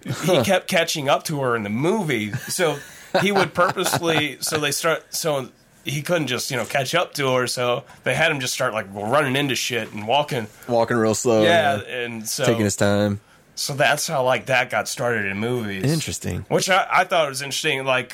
[0.03, 2.77] He kept catching up to her in the movie, so
[3.21, 4.37] he would purposely.
[4.39, 5.13] So they start.
[5.13, 5.49] So
[5.83, 7.47] he couldn't just you know catch up to her.
[7.47, 10.45] So they had him just start like running into shit and walking.
[10.67, 11.43] Walking real slow.
[11.43, 13.19] yeah, and so Taking his time.
[13.55, 15.83] so that's how like that got started in movies.
[15.91, 16.45] Interesting.
[16.49, 18.13] Which I, I thought was interesting, like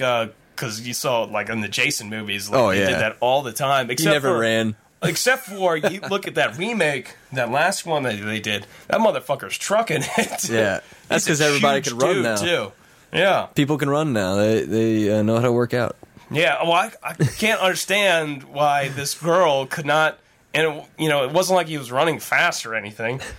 [0.56, 2.88] because you saw like in the Jason movies, like, Oh, they yeah.
[2.90, 3.88] did that all the time.
[3.88, 4.76] He Except never for, ran.
[5.04, 8.68] Except for you look at that remake, that last one that they did.
[8.88, 10.50] That motherfucker's trucking it.
[10.50, 10.82] Yeah.
[11.08, 12.36] That's because everybody can run now.
[12.36, 12.72] Too.
[13.14, 14.36] Yeah, People can run now.
[14.36, 15.98] They they uh, know how to work out.
[16.30, 16.64] yeah.
[16.64, 20.18] Well, I, I can't understand why this girl could not.
[20.54, 23.22] And it, you know, it wasn't like he was running fast or anything.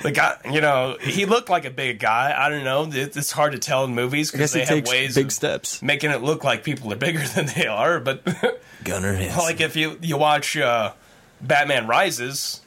[0.00, 2.32] The guy, you know, he looked like a big guy.
[2.36, 2.84] I don't know.
[2.84, 5.82] It, it's hard to tell in movies because they have ways big of steps.
[5.82, 7.98] making it look like people are bigger than they are.
[7.98, 8.22] But
[8.84, 9.38] Gunnar Hansen.
[9.38, 10.92] like if you you watch uh,
[11.40, 12.60] Batman Rises,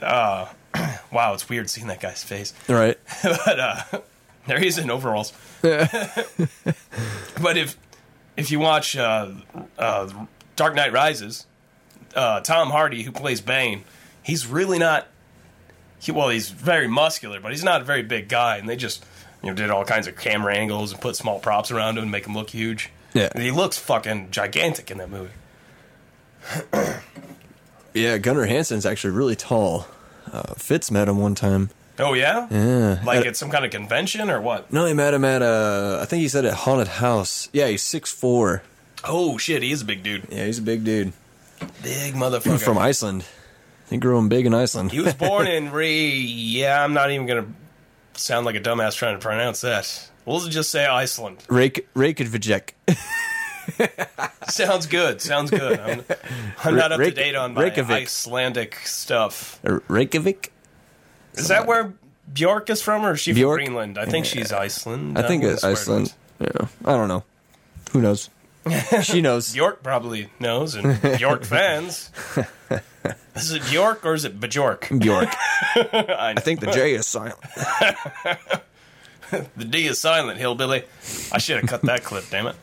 [0.00, 0.46] uh,
[1.12, 2.54] wow, it's weird seeing that guy's face.
[2.68, 2.96] right.
[3.24, 3.82] but uh,
[4.46, 5.32] there he is in overalls.
[5.62, 7.76] but if
[8.36, 9.32] if you watch uh,
[9.76, 10.08] uh,
[10.54, 11.44] Dark Knight Rises,
[12.18, 13.84] uh, Tom Hardy, who plays Bane,
[14.22, 15.06] he's really not.
[16.00, 19.04] He, well, he's very muscular, but he's not a very big guy, and they just
[19.42, 22.10] you know did all kinds of camera angles and put small props around him and
[22.12, 22.90] make him look huge.
[23.14, 23.28] Yeah.
[23.34, 25.30] And he looks fucking gigantic in that movie.
[27.94, 29.86] Yeah, Gunnar Hansen's actually really tall.
[30.30, 31.70] Uh, Fitz met him one time.
[31.98, 33.00] Oh yeah, Yeah.
[33.04, 34.72] like At- at some kind of convention or what?
[34.72, 35.98] no, he met him at a.
[36.02, 37.48] I think he said at Haunted House.
[37.52, 38.62] Yeah, he's six four.
[39.02, 41.12] Oh shit, he is a big dude, Yeah, he's a big dude.
[41.82, 43.24] Big motherfucker From Iceland.
[43.90, 44.92] He grew him big in Iceland.
[44.92, 46.10] He was born in Re.
[46.10, 47.46] Yeah, I'm not even gonna
[48.14, 50.10] sound like a dumbass trying to pronounce that.
[50.24, 51.38] We'll just say Iceland.
[51.48, 52.74] Reykjavik.
[54.48, 55.20] Sounds good.
[55.20, 55.78] Sounds good.
[55.80, 56.04] I'm,
[56.64, 58.02] I'm not up to date on my Reykjavik.
[58.02, 59.58] Icelandic stuff.
[59.64, 60.52] Or Reykjavik?
[61.34, 61.92] Is that where
[62.32, 63.58] Bjork is from, or is she Bjork?
[63.58, 63.98] from Greenland?
[63.98, 65.18] I think she's Iceland.
[65.18, 66.12] I think Uh, it's Iceland.
[66.40, 66.48] Yeah,
[66.84, 67.24] I don't know.
[67.92, 68.30] Who knows?
[69.02, 69.52] She knows.
[69.52, 72.10] Bjork probably knows, and Bjork fans.
[73.36, 74.88] Is it Bjork or is it Bjork?
[74.90, 75.28] Bjork.
[75.76, 77.36] I, I think the J is silent.
[79.56, 80.82] The D is silent, hillbilly.
[81.32, 82.56] I should have cut that clip, damn it.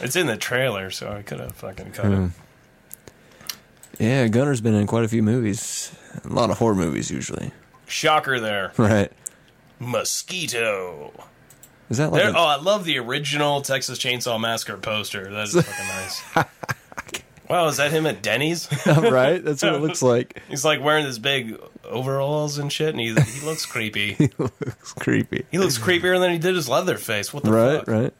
[0.00, 2.24] it's in the trailer, so I could have fucking cut Hmm.
[2.24, 2.30] it.
[4.00, 5.92] Yeah, Gunnar's been in quite a few movies.
[6.24, 7.52] A lot of horror movies usually.
[7.86, 8.72] Shocker there.
[8.78, 9.12] Right.
[9.78, 11.12] Mosquito.
[11.90, 15.30] Is that like There, a- oh, I love the original Texas Chainsaw Massacre poster.
[15.30, 16.46] That is fucking nice.
[17.48, 18.68] Wow, is that him at Denny's?
[18.86, 19.44] right?
[19.44, 20.40] That's what it looks like.
[20.48, 24.14] He's like wearing this big overalls and shit, and he, he looks creepy.
[24.14, 25.44] he Looks creepy.
[25.50, 27.34] He looks creepier than he did his leather face.
[27.34, 27.88] What the Right, fuck?
[27.88, 28.14] right.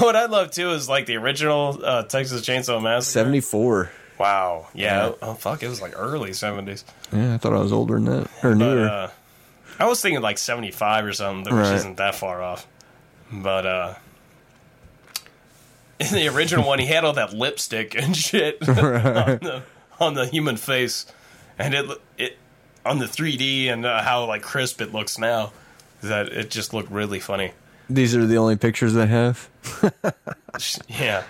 [0.00, 3.12] What I love too is like the original uh, Texas Chainsaw Massacre.
[3.20, 3.90] 74.
[4.18, 4.68] Wow.
[4.74, 5.08] Yeah.
[5.08, 5.12] Yeah.
[5.22, 5.62] Oh fuck!
[5.62, 6.84] It was like early seventies.
[7.12, 8.26] Yeah, I thought I was older than that.
[8.42, 8.88] Or But newer.
[8.88, 9.10] uh,
[9.82, 11.74] I was thinking like seventy five or something, which Right.
[11.74, 12.66] isn't that far off.
[13.32, 13.94] But uh,
[16.00, 19.62] in the original one, he had all that lipstick and shit on, the,
[20.00, 21.06] on the human face,
[21.58, 22.38] and it it
[22.84, 25.52] on the three D and uh, how like crisp it looks now.
[26.02, 27.52] That it just looked really funny.
[27.88, 29.48] These are the only pictures I have.
[30.88, 31.22] Yeah.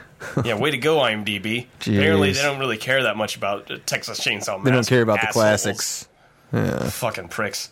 [0.45, 1.67] Yeah, way to go, IMDb.
[1.81, 4.65] Apparently, they don't really care that much about Texas Chainsaw Massacre.
[4.65, 6.09] They don't care about the classics.
[6.53, 6.89] Yeah.
[6.91, 7.71] Fucking pricks.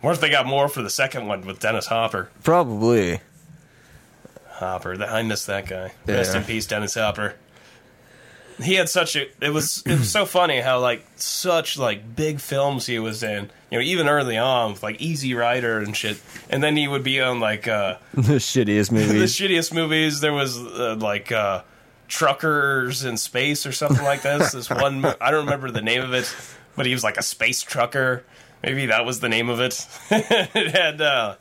[0.00, 2.30] What if they got more for the second one with Dennis Hopper?
[2.42, 3.20] Probably.
[4.48, 5.92] Hopper, that, I miss that guy.
[6.06, 7.34] Rest in peace, Dennis Hopper.
[8.60, 9.28] He had such a.
[9.40, 13.50] It was it was so funny how like such like big films he was in.
[13.70, 16.20] You know, even early on, with, like Easy Rider and shit.
[16.50, 19.36] And then he would be on like uh the shittiest movies.
[19.38, 20.18] the shittiest movies.
[20.18, 21.62] There was uh, like uh,
[22.08, 24.50] Truckers in Space or something like this.
[24.50, 26.34] This one, I don't remember the name of it,
[26.74, 28.24] but he was like a space trucker.
[28.62, 29.86] Maybe that was the name of it.
[30.10, 31.36] it had uh,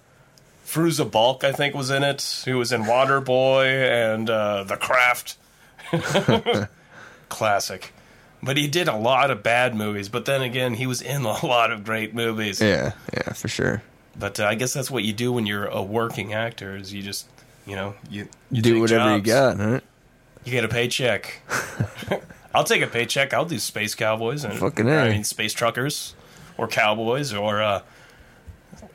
[0.66, 2.44] Fairuza Balk, I think, was in it.
[2.46, 5.38] Who was in Waterboy and uh, The Craft.
[7.30, 7.94] Classic.
[8.44, 10.10] But he did a lot of bad movies.
[10.10, 12.62] But then again, he was in a lot of great movies.
[12.62, 13.82] yeah, yeah, for sure.
[14.18, 16.76] But uh, I guess that's what you do when you're a working actor.
[16.76, 17.28] Is you just,
[17.66, 19.84] you know, you, you Do whatever you got, right?
[20.44, 21.42] You get a paycheck.
[22.54, 23.34] I'll take a paycheck.
[23.34, 26.16] I'll do space cowboys and Fucking I mean space truckers
[26.58, 27.82] or cowboys or uh,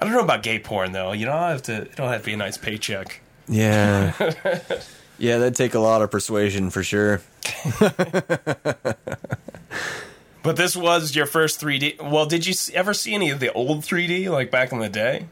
[0.00, 1.12] I don't know about gay porn though.
[1.12, 1.82] You know, I have to.
[1.82, 3.20] It don't have to be a nice paycheck.
[3.48, 4.12] Yeah.
[5.18, 7.20] yeah, that'd take a lot of persuasion for sure.
[10.42, 12.02] But this was your first 3D.
[12.02, 15.26] Well, did you ever see any of the old 3D like back in the day?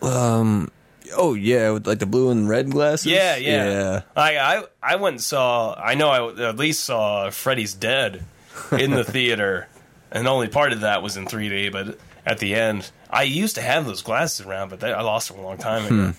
[0.00, 0.70] Um.
[1.14, 3.06] Oh yeah, with like the blue and red glasses.
[3.06, 3.70] Yeah, yeah.
[3.70, 4.02] yeah.
[4.16, 5.74] I I I went and saw.
[5.74, 8.24] I know I at least saw Freddy's Dead
[8.72, 9.68] in the theater,
[10.12, 11.72] and only part of that was in 3D.
[11.72, 15.28] But at the end, I used to have those glasses around, but they, I lost
[15.28, 16.00] them a long time Hmm.
[16.00, 16.12] ago.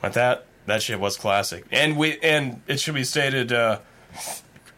[0.00, 3.52] But that that shit was classic, and we and it should be stated.
[3.52, 3.78] Uh,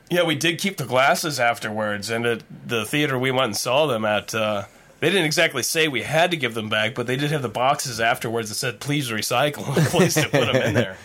[0.09, 3.87] yeah, we did keep the glasses afterwards, and at the theater we went and saw
[3.87, 4.35] them at.
[4.35, 4.65] Uh,
[5.01, 7.49] they didn't exactly say we had to give them back, but they did have the
[7.51, 10.97] boxes afterwards that said "Please recycle," a place to put them in there.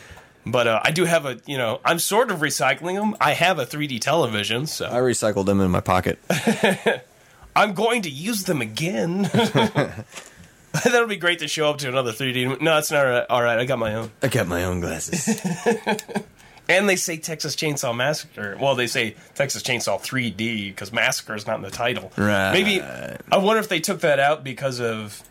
[0.46, 3.16] But uh, I do have a, you know, I'm sort of recycling them.
[3.22, 6.20] I have a 3D television, so I recycled them in my pocket.
[7.56, 9.24] I'm going to use them again.
[10.84, 12.62] That'll be great to show up to another 3D.
[12.62, 13.26] No, it's not all right.
[13.30, 13.60] all right.
[13.60, 14.12] I got my own.
[14.24, 15.42] I got my own glasses.
[16.70, 18.56] And they say Texas Chainsaw Massacre.
[18.58, 22.14] Well, they say Texas Chainsaw 3D because Massacre is not in the title.
[22.16, 22.54] Right.
[22.54, 25.22] Maybe I wonder if they took that out because of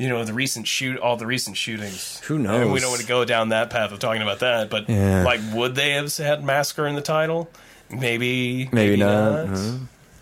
[0.00, 2.18] you know the recent shoot, all the recent shootings.
[2.20, 4.70] Who knows And we don't want to go down that path of talking about that,
[4.70, 5.22] but Yeah.
[5.24, 7.50] like, would they have had Massacre in the title?
[7.90, 8.68] Maybe.
[8.72, 9.48] Maybe not.
[9.48, 9.72] Huh?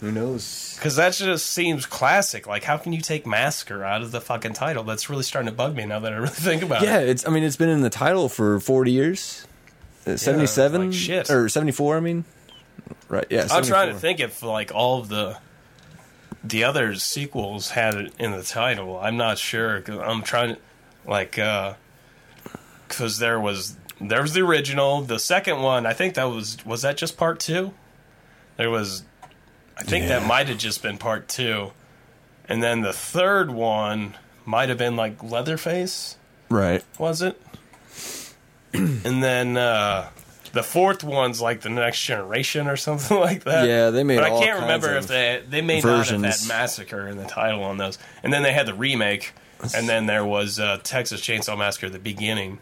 [0.01, 0.75] Who knows?
[0.77, 2.47] Because that just seems classic.
[2.47, 4.85] Like, how can you take Massacre out of the fucking title?
[4.85, 7.05] That's really starting to bug me now that I really think about Yeah, it.
[7.07, 7.27] Yeah it's.
[7.27, 9.47] I mean, it's been in the title for forty years.
[10.07, 11.31] Uh, Seventy-seven like shit.
[11.31, 11.97] or seventy-four.
[11.97, 12.25] I mean,
[13.09, 13.27] right?
[13.29, 13.47] Yeah.
[13.51, 15.37] I'm trying to think if like all of the
[16.43, 18.99] the other sequels had it in the title.
[18.99, 19.83] I'm not sure.
[19.89, 20.61] i I'm trying to
[21.07, 21.33] like
[22.89, 25.03] because there was there was the original.
[25.03, 27.73] The second one, I think that was was that just part two.
[28.57, 29.05] There was,
[29.77, 31.73] I think that might have just been part two,
[32.49, 36.17] and then the third one might have been like Leatherface.
[36.49, 36.83] Right.
[36.99, 37.41] was it?
[38.73, 40.09] and then uh,
[40.53, 43.67] the fourth one's like the next generation or something like that.
[43.67, 46.41] Yeah, they made But I can't remember if they they may not have versions.
[46.43, 47.99] had massacre in the title on those.
[48.23, 49.33] And then they had the remake,
[49.75, 52.59] and then there was uh, Texas Chainsaw Massacre: The Beginning,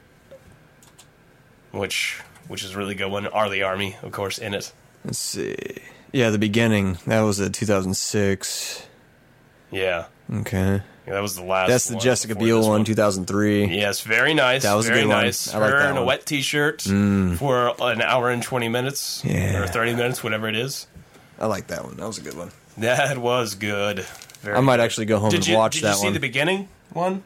[1.72, 3.26] which which is really good one.
[3.26, 3.48] R.
[3.48, 4.72] Lee Ermey, of course, in it.
[5.04, 5.56] Let's see.
[6.12, 6.98] Yeah, the beginning.
[7.06, 8.86] That was a two thousand six.
[9.70, 10.80] Yeah, Okay.
[11.06, 11.68] That was the last.
[11.68, 13.64] That's the one Jessica Biel one, two thousand three.
[13.66, 14.64] Yes, very nice.
[14.64, 15.24] That was a very good one.
[15.24, 15.54] nice.
[15.54, 16.02] I like Her that in a one.
[16.02, 16.06] Mm.
[16.06, 19.62] wet t-shirt for an hour and twenty minutes, Yeah.
[19.62, 20.86] or thirty minutes, whatever it is.
[21.38, 21.96] I like that one.
[21.96, 22.50] That was a good one.
[22.78, 24.00] That was good.
[24.40, 24.84] Very I might good.
[24.84, 25.92] actually go home Did and you watch did that one.
[25.92, 26.12] Did you see one.
[26.14, 27.22] the beginning one?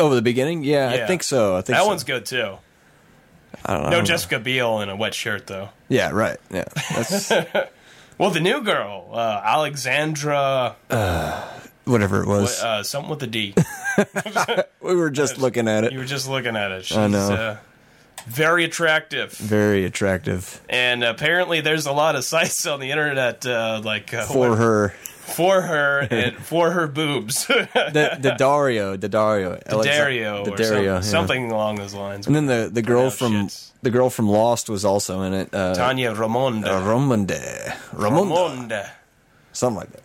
[0.00, 0.64] oh, the beginning?
[0.64, 1.04] Yeah, Yeah.
[1.04, 1.54] I think so.
[1.56, 1.88] I think That so.
[1.88, 2.56] one's good too.
[3.64, 3.90] I don't know.
[3.90, 5.68] No Jessica Biel in a wet shirt though.
[5.88, 6.38] Yeah, right.
[6.50, 7.30] Yeah, that's
[8.18, 10.76] Well, the new girl, uh, Alexandra,
[11.86, 12.62] Whatever it was.
[12.62, 13.54] uh, something with a D.
[14.80, 15.92] we were just looking at it.
[15.92, 16.84] You were just looking at it.
[16.84, 17.30] She's, I know.
[17.32, 17.56] Uh,
[18.26, 23.80] very attractive, Very attractive and apparently there's a lot of sites on the internet, uh,
[23.84, 24.88] like uh, for what- her.
[25.20, 31.10] for her, and for her boobs, The the Dario, the Dario, Dario, the Dario, some-
[31.28, 32.26] something along those lines.
[32.26, 33.70] And then the the girl from shits.
[33.82, 35.54] the girl from Lost was also in it.
[35.54, 36.64] Uh, Tania Ramonda.
[36.82, 38.90] Ramonda, Ramonda, Ramonda.
[39.52, 40.02] something like that.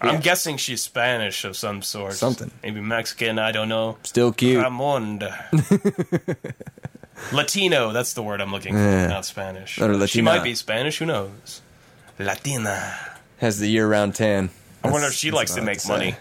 [0.00, 2.12] I'm guessing she's Spanish of some sort.
[2.14, 2.50] Something.
[2.62, 3.96] Maybe Mexican, I don't know.
[4.02, 4.62] Still cute.
[4.64, 5.34] Ramonda.
[7.32, 9.06] Latino, that's the word I'm looking for, Yeah.
[9.08, 9.80] not Spanish.
[9.80, 11.62] Or She might be Spanish, who knows?
[12.18, 12.94] Latina.
[13.38, 14.50] Has the year round tan.
[14.84, 16.14] I wonder if she likes to make money.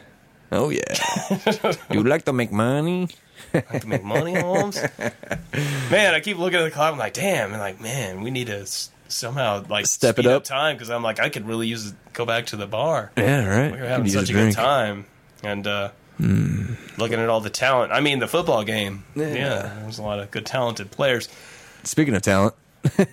[0.51, 1.73] Oh yeah.
[1.91, 3.09] you like to make money?
[3.53, 4.77] Like to make money, Holmes?
[5.91, 6.93] man, I keep looking at the clock.
[6.93, 10.31] I'm like, damn, and like, man, we need to s- somehow like Step it speed
[10.31, 10.43] up.
[10.43, 13.11] time because I'm like, I could really use go back to the bar.
[13.17, 13.71] Yeah, right.
[13.71, 14.55] We were having such a, drink.
[14.55, 15.05] good time,
[15.43, 15.89] and uh,
[16.19, 17.91] looking at all the talent.
[17.91, 19.03] I mean, the football game.
[19.15, 19.33] Yeah.
[19.33, 19.79] Yeah.
[19.81, 21.29] there's a lot of good, talented players.
[21.83, 22.55] Speaking of talent,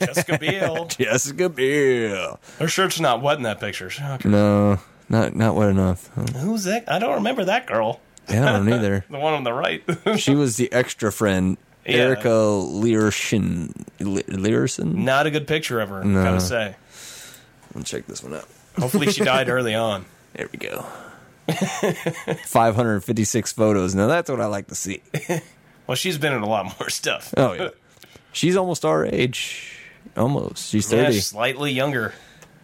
[0.01, 0.85] Jessica Biel.
[0.99, 2.41] Jessica Biel.
[2.59, 3.91] Her shirt's not wet in that picture.
[3.91, 4.29] Shocker.
[4.29, 6.09] No, not not wet enough.
[6.37, 6.91] Who's that?
[6.91, 8.01] I don't remember that girl.
[8.31, 9.05] Yeah, I don't either.
[9.11, 9.83] The one on the right.
[10.17, 11.57] She was the extra friend,
[11.87, 11.97] Yeah.
[11.97, 13.73] Erica Leerhsen.
[13.99, 14.95] Leerhsen?
[14.95, 16.05] not a good picture of her.
[16.05, 16.23] No.
[16.23, 16.77] Gotta say.
[17.75, 18.47] Let's check this one out.
[18.79, 20.05] Hopefully, she died early on.
[20.35, 20.87] There we go.
[22.47, 23.95] 556 photos.
[23.95, 25.03] Now that's what I like to see.
[25.89, 27.35] Well, she's been in a lot more stuff.
[27.37, 27.71] Oh yeah,
[28.31, 29.79] she's almost our age.
[30.17, 30.71] Almost.
[30.71, 30.97] She's 30.
[31.03, 31.21] Yeah, 30.
[31.21, 32.15] slightly younger.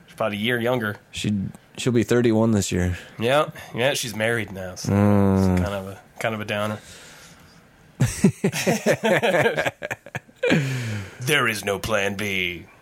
[0.06, 0.96] She's about a year younger.
[1.10, 1.34] She
[1.76, 2.96] she'll be 31 this year.
[3.18, 3.94] Yeah, yeah.
[3.94, 5.38] She's married now, so Mm.
[5.52, 6.78] it's kind of a kind of a downer.
[11.20, 12.66] there is no plan B.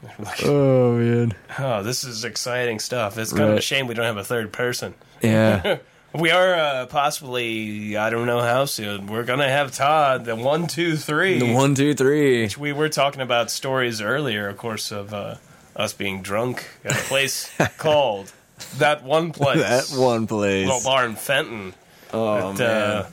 [0.44, 1.34] Oh man.
[1.58, 3.18] Oh, this is exciting stuff.
[3.18, 4.94] It's kind of a shame we don't have a third person.
[5.22, 5.78] Yeah.
[6.14, 9.06] We are uh, possibly, I don't know how soon.
[9.06, 11.38] We're gonna have Todd, the one, two, three.
[11.38, 12.48] the one, two, three.
[12.58, 15.34] We were talking about stories earlier, of course, of uh,
[15.74, 18.32] us being drunk at a place called
[18.78, 20.66] that one place, That one place.
[20.66, 21.74] little bar in Fenton.
[22.14, 23.06] Oh But, uh,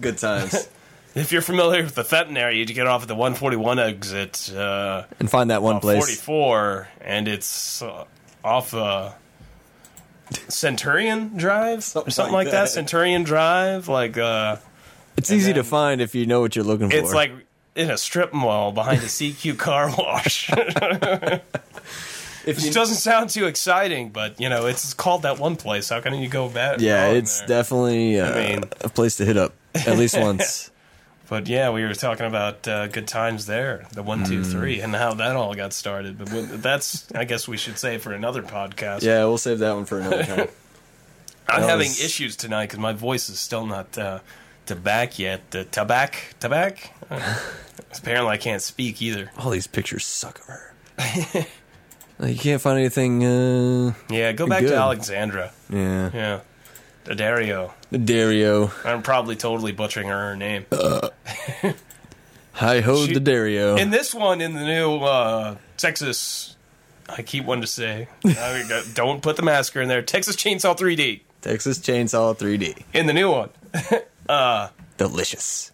[0.00, 0.68] Good times.
[1.18, 5.04] If you're familiar with the Fenton area, you get off at the 141 exit, uh,
[5.18, 6.20] and find that one off place.
[6.20, 8.04] 44, and it's uh,
[8.44, 9.10] off uh,
[10.48, 12.60] Centurion Drive, Something or something like like that.
[12.64, 12.68] that.
[12.70, 14.56] Centurion Drive, like uh,
[15.16, 16.96] It's easy to find if you know what you're looking for.
[16.96, 17.32] it's like
[17.74, 20.50] in a strip mall behind a CQ car wash.
[22.46, 25.88] if It doesn't sound too exciting, but you know, it's called that one place.
[25.88, 26.80] How can you go bad?
[26.80, 27.48] yeah, it's there?
[27.48, 30.70] definitely uh, mean- a place to hit up at least once.
[31.28, 34.50] But yeah, we were talking about uh, good times there, the one, two, Mm.
[34.50, 36.16] three, and how that all got started.
[36.18, 39.02] But that's, I guess, we should say for another podcast.
[39.02, 40.48] Yeah, we'll save that one for another time.
[41.48, 44.20] I'm that having was- issues tonight because my voice is still not uh,
[44.66, 45.40] to back yet.
[45.54, 46.88] Uh, tabac, tabac.
[47.98, 49.30] Apparently, I can't speak either.
[49.38, 50.74] All these pictures suck of her.
[52.20, 53.24] Like, you can't find anything.
[53.24, 54.70] Uh, Yeah, go back Good.
[54.70, 55.52] to Alexandra.
[55.70, 56.40] yeah, Yeah,
[57.14, 57.72] Dario.
[57.90, 58.70] the Dario.
[58.84, 60.66] I'm probably totally butchering her name.
[62.52, 63.76] Hi ho, the Dario.
[63.76, 66.56] In this one, in the new uh, Texas,
[67.08, 70.02] I keep one to say, I don't put the massacre in there.
[70.02, 71.20] Texas Chainsaw 3D.
[71.40, 72.82] Texas Chainsaw 3D.
[72.92, 73.50] In the new one,
[74.96, 75.70] Delicious.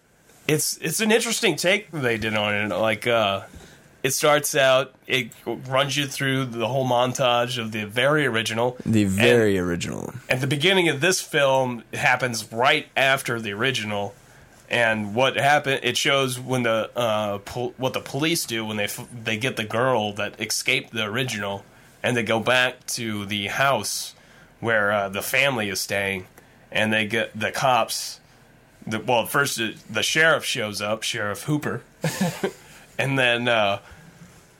[0.47, 2.75] it's it's an interesting take they did on it.
[2.75, 3.41] Like, uh,
[4.05, 8.77] it starts out, it runs you through the whole montage of the very original.
[8.85, 10.13] The very original.
[10.29, 14.13] At the beginning of this film happens right after the original,
[14.69, 15.79] and what happened?
[15.81, 19.55] It shows when the uh, pol- what the police do when they f- they get
[19.55, 21.65] the girl that escaped the original,
[22.03, 24.13] and they go back to the house
[24.59, 26.27] where uh, the family is staying,
[26.71, 28.19] and they get the cops.
[28.85, 31.81] The, well, first the sheriff shows up, Sheriff Hooper,
[32.99, 33.79] and then uh,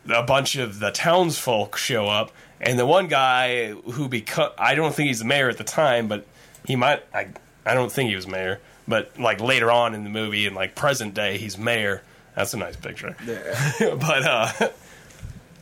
[0.10, 2.32] a bunch of the townsfolk show up,
[2.62, 6.08] and the one guy who become I don't think he's the mayor at the time,
[6.08, 6.26] but
[6.66, 7.30] he might I
[7.66, 10.76] I don't think he was mayor, but like later on in the movie and like
[10.76, 12.04] present day he's mayor.
[12.36, 13.16] That's a nice picture.
[13.26, 13.96] Yeah.
[13.96, 14.70] but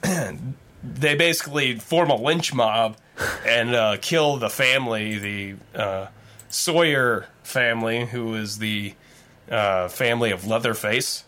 [0.04, 0.32] uh
[0.84, 2.98] they basically form a lynch mob
[3.46, 6.08] and uh, kill the family, the uh,
[6.50, 8.94] Sawyer family, who is the
[9.50, 11.24] uh, family of Leatherface.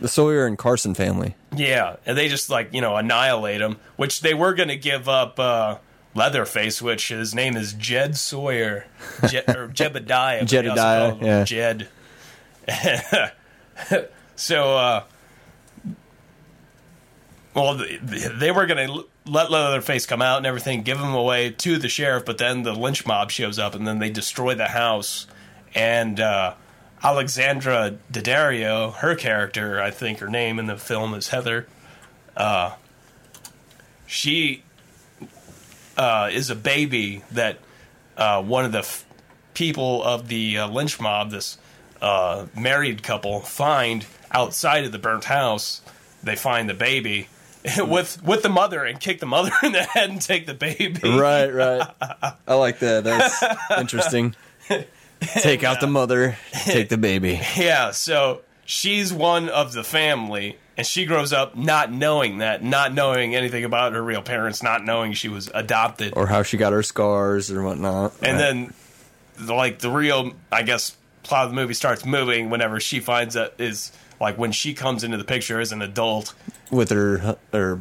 [0.00, 1.34] The Sawyer and Carson family.
[1.54, 5.08] Yeah, and they just like you know annihilate him, which they were going to give
[5.08, 5.78] up uh,
[6.14, 8.86] Leatherface, which his name is Jed Sawyer,
[9.26, 10.40] Je- or Jebediah.
[10.40, 11.44] but they also Jedediah, yeah.
[11.44, 11.88] Jed.
[14.36, 15.04] so, uh,
[17.54, 21.78] well, they were going to let Leatherface come out and everything, give him away to
[21.78, 25.26] the sheriff, but then the lynch mob shows up and then they destroy the house.
[25.74, 26.54] And uh,
[27.02, 31.66] Alexandra Daddario, her character, I think her name in the film is Heather.
[32.36, 32.74] Uh,
[34.06, 34.62] she
[35.96, 37.58] uh, is a baby that
[38.16, 39.04] uh, one of the f-
[39.54, 41.58] people of the uh, lynch mob, this
[42.00, 45.82] uh, married couple, find outside of the burnt house.
[46.22, 47.28] They find the baby
[47.78, 51.00] with with the mother and kick the mother in the head and take the baby.
[51.04, 51.88] Right, right.
[52.46, 53.04] I like that.
[53.04, 53.42] That's
[53.78, 54.34] interesting.
[55.40, 57.40] Take out the mother, take the baby.
[57.56, 62.94] Yeah, so she's one of the family, and she grows up not knowing that, not
[62.94, 66.12] knowing anything about her real parents, not knowing she was adopted.
[66.16, 68.14] Or how she got her scars or whatnot.
[68.22, 68.74] and then,
[69.48, 73.54] like, the real, I guess, plot of the movie starts moving whenever she finds that
[73.58, 73.90] is,
[74.20, 76.32] like, when she comes into the picture as an adult.
[76.70, 77.80] with her her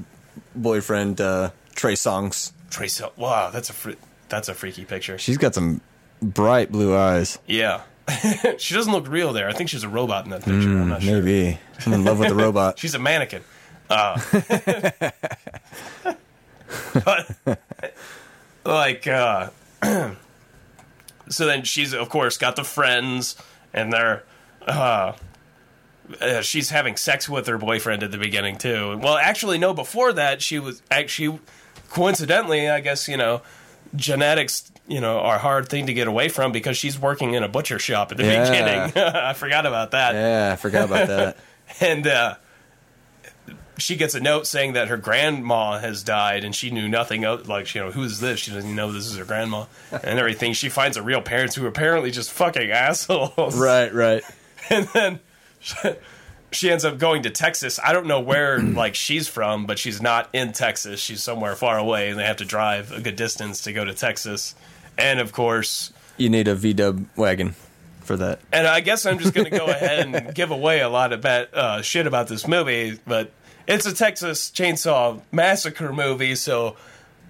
[0.55, 2.51] boyfriend uh, Trey Songz.
[2.71, 3.91] Trace, wow, that's a fr-
[4.27, 5.17] that's a freaky picture.
[5.17, 5.81] She's got some
[6.21, 7.39] bright blue eyes.
[7.47, 7.81] Yeah.
[8.57, 9.49] she doesn't look real there.
[9.49, 10.69] I think she's a robot in that picture.
[10.69, 11.21] I'm not sure.
[11.21, 12.79] Maybe I'm in love with the robot.
[12.79, 13.43] She's a mannequin.
[13.89, 14.19] Uh,
[16.93, 17.59] but
[18.65, 19.49] like, uh,
[21.29, 23.35] so then she's of course got the friends,
[23.73, 24.23] and they're.
[24.65, 25.13] Uh,
[26.21, 28.97] uh, she's having sex with her boyfriend at the beginning too.
[28.97, 29.73] Well, actually, no.
[29.73, 31.39] Before that, she was actually,
[31.89, 33.41] coincidentally, I guess you know,
[33.95, 37.43] genetics, you know, are a hard thing to get away from because she's working in
[37.43, 38.49] a butcher shop at the Yeah.
[38.49, 38.93] beginning.
[39.15, 41.37] I forgot about that Yeah, I forgot about that.
[41.81, 42.35] and uh,
[43.77, 47.47] she gets a note saying that her grandma has died, and she knew nothing of
[47.47, 48.39] like you know who is this?
[48.39, 50.53] She doesn't know this is her grandma and everything.
[50.53, 54.23] She finds her real parents who are apparently just fucking assholes, right, right.
[54.69, 55.19] and then.
[56.49, 57.77] She ends up going to Texas.
[57.83, 61.01] I don't know where like she's from, but she's not in Texas.
[61.01, 63.93] She's somewhere far away, and they have to drive a good distance to go to
[63.93, 64.55] Texas.
[64.97, 67.55] And of course, You need a V Dub wagon
[68.01, 68.39] for that.
[68.53, 71.21] and I guess I'm just going to go ahead and give away a lot of
[71.21, 73.31] bad uh, shit about this movie, but
[73.67, 76.77] it's a Texas Chainsaw Massacre movie, so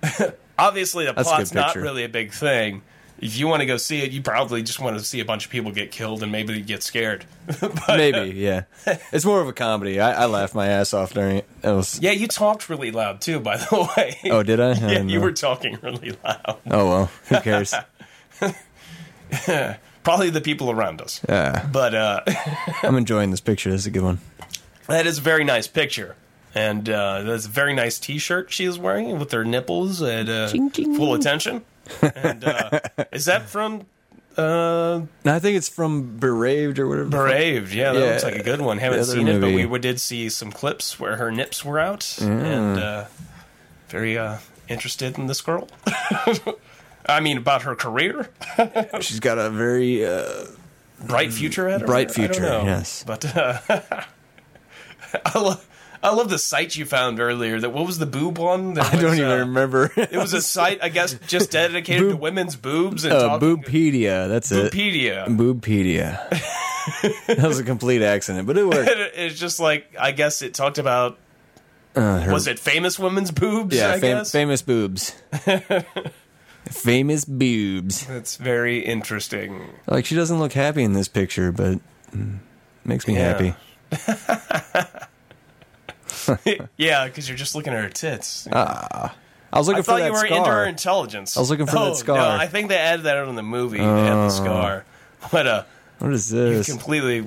[0.60, 2.84] obviously the That's plot's not really a big thing.
[3.20, 5.46] If you want to go see it, you probably just want to see a bunch
[5.46, 7.26] of people get killed and maybe get scared.
[7.88, 8.64] Maybe, yeah.
[9.12, 10.00] It's more of a comedy.
[10.00, 11.50] I, I laughed my ass off during it.
[11.64, 12.00] It was.
[12.00, 14.18] yeah, you talked really loud too, by the way.
[14.32, 14.70] Oh, did I?
[14.72, 16.58] I yeah, you were talking really loud.
[16.70, 17.74] Oh well, who cares?
[20.04, 21.20] Probably the people around us.
[21.28, 22.22] Yeah, But uh,
[22.84, 23.72] I'm enjoying this picture.
[23.72, 24.20] This is a good one.
[24.88, 26.16] That is a very nice picture.
[26.56, 30.48] And uh, that's a very nice T-shirt she is wearing with her nipples at uh,
[30.48, 31.66] full attention.
[32.02, 32.80] And uh,
[33.12, 33.86] is that from
[34.38, 37.10] uh, I think it's from Beraved or whatever.
[37.10, 37.74] Braved?
[37.74, 38.06] Yeah, that Yeah.
[38.12, 38.78] looks like a good one.
[38.78, 42.44] Haven't seen it, but we did see some clips where her nips were out, Mm.
[42.44, 43.06] and uh,
[43.90, 45.68] very uh, interested in this girl.
[47.10, 48.30] I mean, about her career,
[49.02, 50.06] She's got a very.
[50.06, 50.46] Uh,
[51.06, 52.16] bright future Bright her?
[52.28, 52.64] Don't future, know.
[52.66, 53.04] yes.
[53.08, 53.60] But uh,
[55.26, 55.67] I love.
[56.04, 57.60] I love the site you found earlier.
[57.60, 58.76] That what was the boob one?
[58.76, 59.92] That I don't even uh, remember.
[59.96, 63.58] It was a site, I guess, just dedicated to women's boobs and uh, talking.
[63.64, 64.28] Boobpedia.
[64.28, 64.72] That's it.
[64.72, 65.26] Boobpedia.
[65.28, 66.30] Boobpedia.
[67.28, 68.90] that was a complete accident, but it worked.
[69.16, 71.18] It's just like I guess it talked about
[71.96, 73.76] Uh, her- was it famous women's boobs?
[73.76, 75.14] yeah, I fam- guess famous boobs.
[76.70, 78.06] famous boobs.
[78.06, 79.68] that's very interesting.
[79.88, 81.80] Like she doesn't look happy in this picture, but
[82.12, 82.38] mm,
[82.86, 83.34] makes me Yeah.
[83.34, 83.56] happy.
[86.78, 88.48] yeah, because you're just looking at her tits.
[88.52, 89.16] Ah.
[89.52, 91.38] I was looking I for thought that you were into her intelligence.
[91.38, 92.18] I was looking for that Oh, scar.
[92.18, 93.78] No, I think they added that out on the movie.
[93.78, 94.86] They had the scar,
[95.32, 95.64] but uh,
[96.00, 96.68] What is this?
[96.70, 97.22] completely.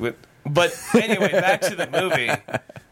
[0.45, 2.31] But anyway, back to the movie.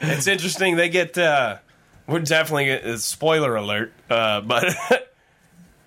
[0.00, 0.76] It's interesting.
[0.76, 1.16] They get.
[1.18, 1.58] uh
[2.06, 3.92] We're definitely uh, spoiler alert.
[4.08, 4.74] Uh, but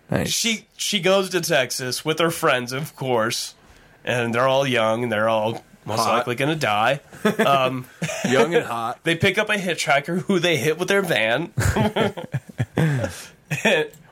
[0.09, 0.29] Nice.
[0.29, 3.55] she she goes to Texas with her friends, of course,
[4.03, 6.17] and they're all young and they're all most Hot.
[6.19, 6.99] likely going to die.
[8.29, 8.99] young and hot.
[9.03, 11.51] They pick up a hitchhiker who they hit with their van.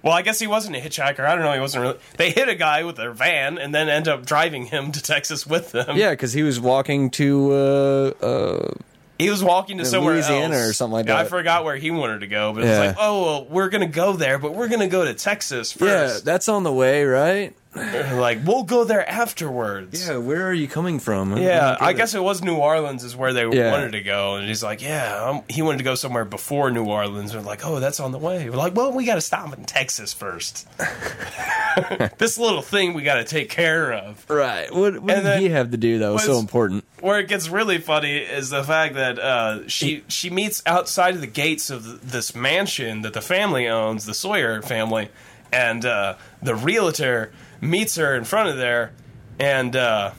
[0.04, 1.22] well, I guess he wasn't a hitchhiker.
[1.26, 1.54] I don't know.
[1.54, 1.98] He wasn't really.
[2.18, 5.46] They hit a guy with their van and then end up driving him to Texas
[5.46, 5.96] with them.
[5.98, 8.74] Yeah, because he was walking to uh, uh,
[9.18, 10.70] He was walking to somewhere Louisiana else.
[10.70, 12.70] or something like Yeah, I forgot where he wanted to go, but Yeah.
[12.70, 16.16] it's like, oh, well, we're gonna go there, but we're gonna go to Texas first.
[16.16, 17.54] yeah, that's on the way, right?
[17.76, 20.08] like we'll go there afterwards.
[20.08, 21.30] Yeah, where are you coming from?
[21.30, 23.72] don't Yeah, I guess it was New Orleans is where they Yeah.
[23.72, 26.86] wanted to go, and he's like, "Yeah, um, he wanted to go somewhere before New
[26.86, 29.56] Orleans." We're like, "Oh, that's on the way." We're like, "Well, we got to stop
[29.56, 30.68] in Texas first.
[32.18, 34.74] this little thing we got to take care of." Right.
[34.74, 36.84] What, what did then- he have to do that was so important?
[37.02, 41.22] Where it gets really funny is the fact that uh, she she meets outside of
[41.22, 45.10] the gates of this mansion that the family owns, the Sawyer family,
[45.54, 47.32] and uh, the realtor
[47.62, 48.92] meets her in front of there,
[49.40, 50.12] and uh,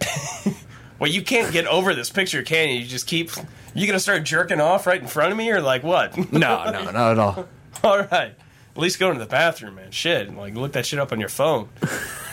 [0.98, 2.76] well, you can't get over this picture, can you?
[2.80, 3.30] You just keep.
[3.74, 6.16] You gonna start jerking off right in front of me, or like what?
[6.32, 7.48] No, no, not at all.
[7.84, 8.34] All right.
[8.74, 9.90] At least go into the bathroom, man.
[9.90, 11.68] Shit, like look that shit up on your phone.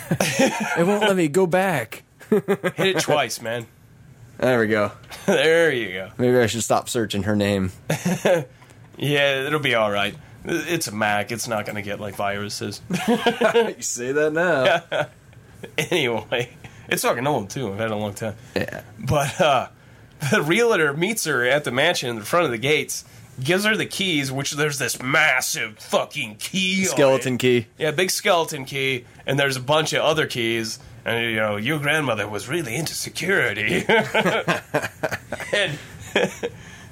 [0.10, 2.04] It won't let me go back.
[2.30, 3.66] Hit it twice, man.
[4.38, 4.92] There we go.
[5.26, 6.10] there you go.
[6.18, 7.72] Maybe I should stop searching her name.
[8.98, 10.16] Yeah, it'll be all right.
[10.46, 11.32] It's a Mac.
[11.32, 12.82] It's not going to get like viruses.
[13.08, 15.08] you say that now.
[15.78, 16.50] anyway,
[16.88, 17.72] it's fucking old too.
[17.72, 18.36] I've had it a long time.
[18.56, 18.82] Yeah.
[19.00, 19.68] But uh,
[20.32, 23.04] the realtor meets her at the mansion in the front of the gates,
[23.44, 26.82] gives her the keys, which there's this massive fucking key.
[26.82, 27.68] on Skeleton key.
[27.78, 30.80] Yeah, big skeleton key, and there's a bunch of other keys.
[31.06, 33.86] And you know, your grandmother was really into security.
[35.54, 35.78] and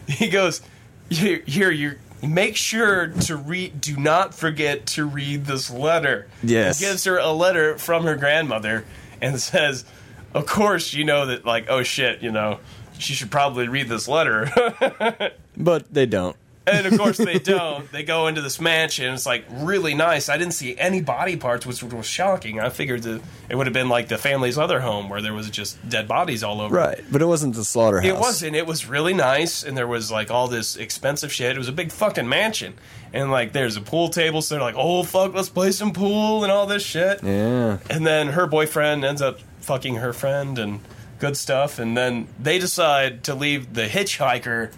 [0.07, 0.61] he goes,
[1.09, 3.81] "Here, here, you make sure to read.
[3.81, 6.79] Do not forget to read this letter." Yes.
[6.79, 8.85] He gives her a letter from her grandmother
[9.21, 9.85] and says,
[10.33, 11.45] "Of course, you know that.
[11.45, 12.59] Like, oh shit, you know."
[12.97, 14.49] She should probably read this letter.
[15.57, 16.35] But they don't.
[16.67, 17.91] And of course they don't.
[17.91, 19.13] They go into this mansion.
[19.13, 20.29] It's like really nice.
[20.29, 22.59] I didn't see any body parts, which was shocking.
[22.59, 25.49] I figured that it would have been like the family's other home where there was
[25.49, 26.75] just dead bodies all over.
[26.75, 27.03] Right.
[27.11, 28.09] But it wasn't the slaughterhouse.
[28.09, 28.55] It wasn't.
[28.55, 31.55] It was really nice, and there was like all this expensive shit.
[31.55, 32.73] It was a big fucking mansion,
[33.13, 34.41] and like there's a pool table.
[34.41, 37.77] So they're like, "Oh fuck, let's play some pool and all this shit." Yeah.
[37.89, 40.79] And then her boyfriend ends up fucking her friend and
[41.19, 41.79] good stuff.
[41.79, 44.71] And then they decide to leave the hitchhiker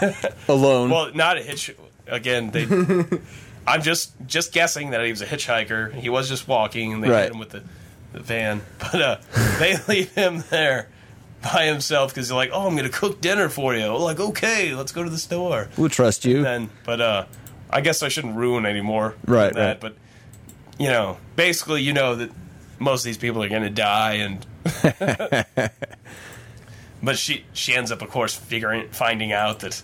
[0.48, 0.90] Alone.
[0.90, 1.74] well, not a hitch.
[2.06, 2.66] Again, they.
[3.66, 5.92] I'm just just guessing that he was a hitchhiker.
[5.92, 7.22] He was just walking, and they Right.
[7.24, 7.62] hit him with the,
[8.12, 8.62] the van.
[8.78, 9.16] But uh,
[9.58, 10.88] they leave him there
[11.42, 14.72] by himself because they're like, "Oh, I'm going to cook dinner for you." like, okay,
[14.74, 15.68] let's go to the store.
[15.76, 16.42] we'll trust you.
[16.42, 17.24] Then, but uh,
[17.68, 19.14] I guess I shouldn't ruin any more.
[19.26, 19.80] Right, That, right.
[19.80, 19.96] But
[20.78, 22.30] you know, basically, you know that
[22.78, 24.46] most of these people are going to die, and.
[27.06, 29.82] But she she ends up, of course, figuring finding out that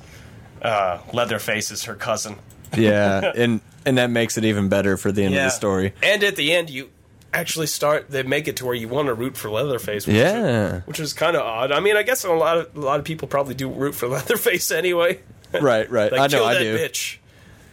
[0.60, 2.36] uh, Leatherface is her cousin.
[2.76, 3.32] yeah.
[3.36, 5.92] And and that makes it even better for the end of the story.
[6.02, 6.90] And at the end, you
[7.32, 8.10] actually start.
[8.10, 10.06] They make it to where you want to root for Leatherface.
[10.06, 10.76] Which Yeah.
[10.78, 11.72] is, which is kind of odd.
[11.72, 14.08] I mean, I guess a lot of a lot of people probably do root for
[14.16, 15.20] Leatherface anyway.
[15.52, 16.10] Right, right.
[16.12, 16.76] like I know I do.
[16.78, 17.18] bitch.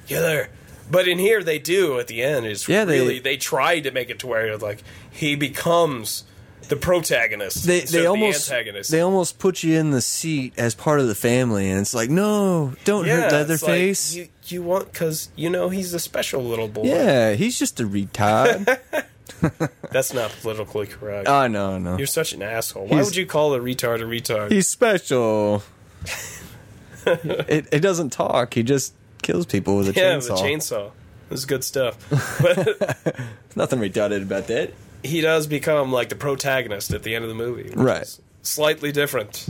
[0.07, 0.49] Yeah, there.
[0.91, 2.45] But in here, they do at the end.
[2.47, 6.23] It's Yeah, they- really they tried to make it to where like he becomes
[6.69, 7.65] the protagonist.
[7.65, 8.91] They they almost the antagonist.
[8.91, 12.09] they almost put you in the seat as part of the family, and it's like,
[12.09, 14.15] no, don't hurt Leatherface.
[14.15, 16.83] Like, you, you want because you know he's a special little boy.
[16.83, 18.79] yeah, he's just a retard.
[19.91, 21.27] That's not politically correct.
[21.27, 21.97] Ah, I know, I know.
[21.97, 22.87] You're such an asshole.
[22.87, 24.51] Why He's- would you call a retard a retard?
[24.51, 25.63] He's special.
[27.05, 28.53] it, it doesn't talk.
[28.53, 30.27] He just kills people with a yeah, chainsaw.
[30.27, 30.91] the chainsaw.
[31.29, 31.95] This is good stuff.
[32.41, 33.19] But
[33.55, 34.73] Nothing retarded about that.
[35.03, 37.71] He does become like the protagonist at the end of the movie.
[37.75, 38.07] Right.
[38.41, 39.47] Slightly different.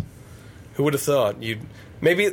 [0.74, 1.42] Who would have thought?
[1.42, 1.62] You'd
[2.02, 2.32] maybe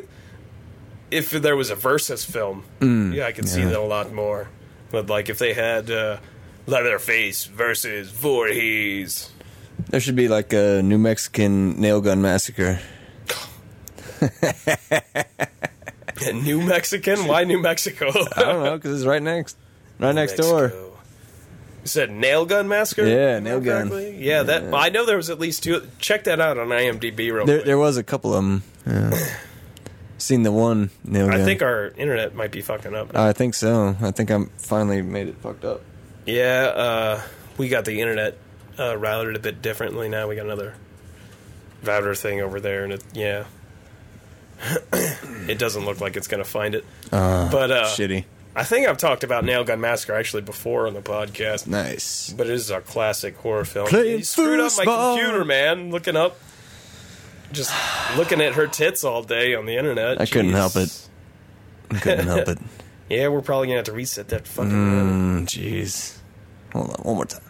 [1.11, 4.49] if there was a versus film, yeah, I could see Mm, that a lot more.
[4.91, 6.19] But like if they had uh,
[6.67, 9.31] Leatherface versus Voorhees.
[9.91, 12.81] There should be like a New Mexican nail gun massacre.
[16.33, 17.27] New Mexican?
[17.27, 18.09] Why New Mexico?
[18.37, 19.57] I don't know because it's right next,
[19.99, 20.73] right next door.
[21.87, 23.07] You said nail gun massacre?
[23.07, 23.91] Yeah, nail gun.
[23.91, 24.17] correctly?
[24.19, 25.87] Yeah, that I know there was at least two.
[26.01, 27.65] Check that out on IMDb real There, quick.
[27.65, 28.63] there was a couple of them.
[28.85, 29.17] Yeah.
[30.19, 31.41] Seen the one nail gun.
[31.41, 33.13] I think our internet might be fucking up.
[33.13, 33.25] now.
[33.25, 33.95] I think so.
[34.01, 35.81] I think I'm finally made it fucked up.
[36.27, 37.23] yeah, uh,
[37.57, 38.37] we got the internet
[38.81, 40.27] uh, routed a bit differently now.
[40.27, 40.75] We got another
[41.85, 43.45] router thing over there, and it yeah,
[44.93, 46.85] it doesn't look like it's gonna find it.
[47.13, 48.25] Uh, But uh, shitty.
[48.57, 51.67] I think I've talked about Nail Gun Massacre actually before on the podcast.
[51.67, 52.33] Nice.
[52.37, 53.87] But it is a classic horror film.
[53.87, 55.91] Playing He screwed up my computer, man.
[55.91, 56.39] Looking up,
[57.53, 57.71] just
[58.17, 60.21] looking at her tits all day on the internet.
[60.21, 61.09] I couldn't help it.
[61.91, 62.59] I couldn't help it.
[63.09, 64.73] Yeah, we're probably gonna have to reset that fucking.
[64.73, 66.19] Mm, Jeez.
[66.73, 67.41] Hold on, one more time.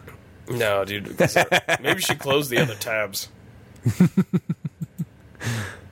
[0.51, 1.19] No, dude.
[1.81, 3.29] Maybe we should close the other tabs.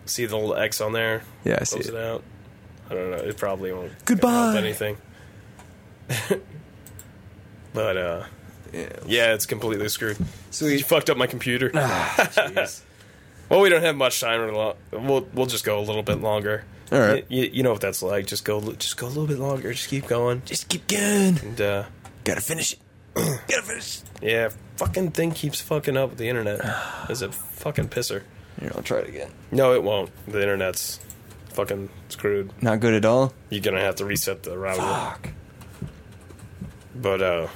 [0.05, 1.24] see the little X on there.
[1.43, 1.95] Yeah, I see Close it.
[1.95, 2.24] it out.
[2.95, 3.17] I don't know.
[3.29, 3.91] It probably won't.
[4.05, 4.31] Goodbye.
[4.31, 4.97] help anything.
[7.73, 8.23] but uh,
[8.73, 8.89] Yeah.
[9.05, 10.17] Yeah, it's completely screwed.
[10.51, 10.77] Sweet.
[10.77, 11.69] You fucked up my computer.
[11.69, 12.81] Jeez.
[13.49, 14.53] well, we don't have much time.
[14.91, 16.63] We'll we'll just go a little bit longer.
[16.91, 17.25] All right.
[17.29, 18.27] You, you know what that's like.
[18.27, 19.73] Just go just go a little bit longer.
[19.73, 20.41] Just keep going.
[20.45, 21.39] Just keep going.
[21.39, 21.83] And uh,
[22.23, 22.79] Gotta finish it.
[23.15, 24.01] Gotta finish.
[24.21, 26.59] yeah, fucking thing keeps fucking up with the internet.
[27.09, 28.23] Is a fucking pisser.
[28.59, 29.31] Here, I'll try it again.
[29.51, 30.09] No, it won't.
[30.27, 30.99] The internet's
[31.55, 32.51] fucking screwed.
[32.61, 33.33] Not good at all.
[33.49, 34.81] You're gonna have to reset the router.
[34.81, 35.29] Fuck.
[36.95, 37.47] But uh,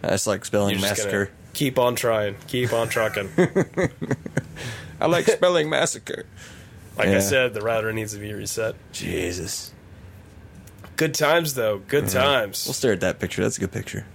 [0.00, 1.30] That's like spelling massacre.
[1.52, 2.36] keep on trying.
[2.48, 3.30] Keep on trucking.
[5.00, 6.26] I like spelling massacre.
[6.96, 8.74] Like I said, the router needs to be reset.
[8.92, 9.72] Jesus.
[10.96, 11.78] Good times though.
[11.78, 12.66] Good times.
[12.66, 13.42] We'll stare at that picture.
[13.42, 14.06] That's a good picture.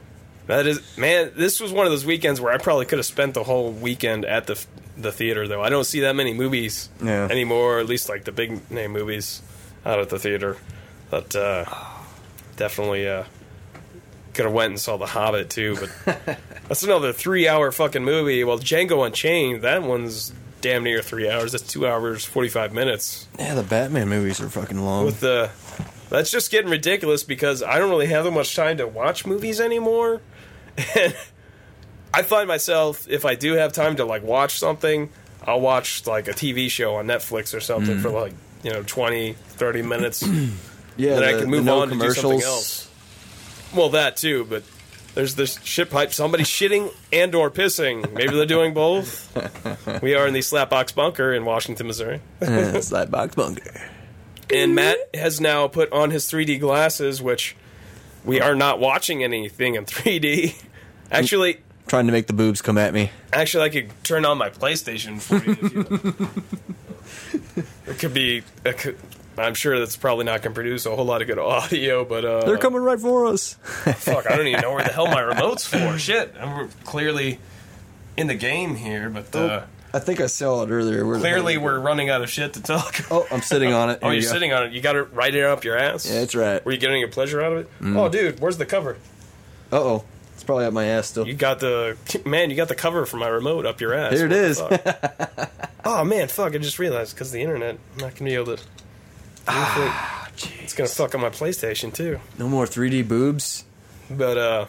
[0.46, 1.32] That is, man.
[1.36, 4.24] This was one of those weekends where I probably could have spent the whole weekend
[4.26, 4.64] at the
[4.98, 5.48] the theater.
[5.48, 7.28] Though I don't see that many movies Yeah.
[7.30, 7.80] anymore.
[7.80, 9.42] At least like the big name movies
[9.86, 10.58] out at the theater.
[11.10, 11.66] But uh,
[12.56, 13.24] definitely uh,
[14.34, 15.78] could have went and saw The Hobbit too.
[16.06, 16.38] But
[16.68, 18.44] that's another three hour fucking movie.
[18.44, 19.62] Well, Django Unchained.
[19.62, 21.52] That one's damn near three hours.
[21.54, 23.28] That's two hours forty five minutes.
[23.40, 25.06] Yeah, the Batman movies are fucking long.
[25.06, 25.50] with the
[26.10, 29.60] that's just getting ridiculous because I don't really have that much time to watch movies
[29.62, 30.22] anymore.
[30.96, 31.16] And
[32.14, 35.10] I find myself if I do have time to like watch something,
[35.46, 38.18] I'll watch like a TV show on Netflix or something for mm-hmm.
[38.18, 38.34] like,
[38.64, 40.24] you know, 20, 30 minutes.
[40.98, 42.90] yeah, then I the- can move no on to do something else.
[43.76, 44.64] Well, that too, but
[45.18, 48.14] there's this shit pipe somebody shitting and or pissing.
[48.14, 49.34] Maybe they're doing both.
[50.04, 52.22] we are in the Slapbox Bunker in Washington, Missouri.
[52.40, 53.90] like bunker.
[54.54, 57.56] And Matt has now put on his 3D glasses, which
[58.24, 60.62] we are not watching anything in 3D.
[61.12, 63.12] Actually, Trying to make the boobs come at me.
[63.32, 65.58] actually, I could turn on my PlayStation for you.
[65.62, 67.64] If you
[67.94, 68.44] it could be.
[68.66, 68.98] It could,
[69.38, 72.26] I'm sure that's probably not going to produce a whole lot of good audio, but
[72.26, 73.54] uh, They're coming right for us.
[73.64, 75.98] fuck, I don't even know where the hell my remote's for.
[76.00, 77.40] Shit, I'm clearly
[78.18, 79.64] in the game here, but uh,
[79.94, 81.06] I think I saw it earlier.
[81.06, 83.00] Where clearly we're running out of shit to talk.
[83.12, 84.00] Oh, I'm sitting on it.
[84.02, 84.74] Oh, you're you sitting on it.
[84.74, 86.06] You got to write it up your ass.
[86.06, 86.66] Yeah, that's right.
[86.66, 87.70] Were you getting a pleasure out of it?
[87.84, 88.98] Oh, dude, where's the cover?
[89.72, 90.06] Uh oh,
[90.48, 91.28] probably up my ass still.
[91.28, 91.96] You got the
[92.26, 92.50] man.
[92.50, 94.14] You got the cover for my remote up your ass.
[94.14, 94.60] Here it is.
[95.86, 96.56] oh man, fuck!
[96.56, 98.64] I just realized because the internet, I'm not gonna be able to.
[99.48, 100.30] Ah,
[100.64, 102.20] it's gonna fuck up my PlayStation too.
[102.40, 103.64] No more 3D boobs.
[104.10, 104.66] But uh,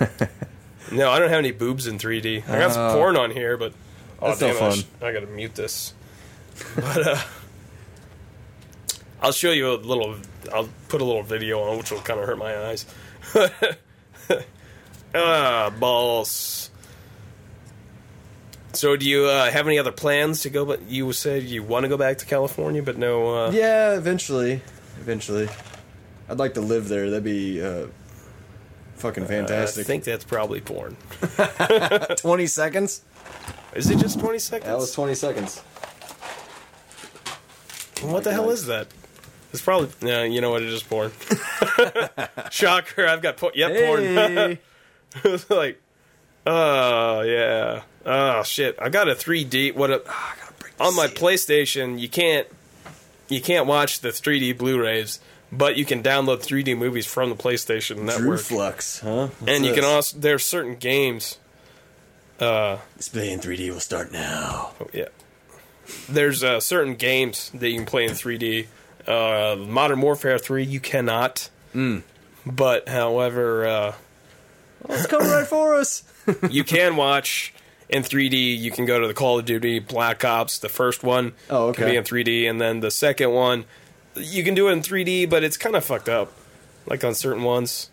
[0.92, 2.48] no, I don't have any boobs in 3D.
[2.48, 2.94] I got some Oh.
[2.94, 3.72] porn on here, but
[4.22, 4.72] oh That's no damn, I, fun.
[4.78, 5.92] sh- I gotta mute this.
[6.76, 7.18] But uh,
[9.22, 10.16] I'll show you a little.
[10.52, 12.86] I'll put a little video on, which will kind of hurt my eyes.
[15.14, 16.70] ah, balls.
[18.72, 20.64] So, do you uh, have any other plans to go?
[20.64, 23.46] But you said you want to go back to California, but no.
[23.46, 24.62] Uh, Yeah, eventually.
[25.00, 25.48] Eventually.
[26.28, 27.10] I'd like to live there.
[27.10, 27.86] That'd be uh,
[28.96, 29.84] fucking fantastic.
[29.84, 30.96] I think that's probably porn.
[32.16, 33.02] 20 seconds?
[33.74, 34.68] Is it just twenty seconds?
[34.68, 35.60] That was 20 seconds.
[38.02, 38.88] What the hell is that?
[39.52, 40.22] It's probably no.
[40.22, 40.62] You know what?
[40.62, 41.12] It is porn.
[42.50, 43.06] Shocker!
[43.06, 43.52] I've got porn.
[43.54, 44.58] Yep, porn.
[45.14, 45.32] Hey.
[45.32, 45.80] It's like,
[46.46, 47.82] oh yeah.
[48.06, 48.76] Oh shit!
[48.80, 49.74] I got a 3D.
[49.74, 50.02] What a
[50.80, 51.98] on my PlayStation.
[51.98, 52.46] You can't
[53.28, 55.20] you can't watch the 3D Blu-rays,
[55.52, 58.40] but you can download 3D movies from the PlayStation Drew network.
[58.40, 59.28] Flux, huh?
[59.38, 59.92] What's and you can this?
[59.92, 61.38] also there's certain games.
[62.38, 64.72] Uh, Display in 3D will start now.
[64.80, 65.08] Oh, yeah.
[66.08, 68.66] There's uh, certain games that you can play in 3D.
[69.06, 71.50] Uh, Modern Warfare 3, you cannot.
[72.46, 73.94] But, however, uh,
[74.88, 76.02] It's coming right for us.
[76.50, 77.54] you can watch
[77.88, 78.58] in 3D.
[78.58, 81.32] You can go to the Call of Duty Black Ops, the first one.
[81.48, 81.82] Oh, okay.
[81.82, 82.48] Can be in 3D.
[82.48, 83.64] And then the second one,
[84.16, 86.32] you can do it in 3D, but it's kind of fucked up.
[86.86, 87.90] Like on certain ones.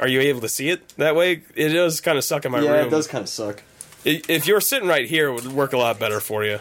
[0.00, 1.42] Are you able to see it that way?
[1.54, 2.80] It does kind of suck in my yeah, room.
[2.80, 3.62] Yeah, it does kind of suck.
[4.04, 6.60] If you're sitting right here, it would work a lot better for you.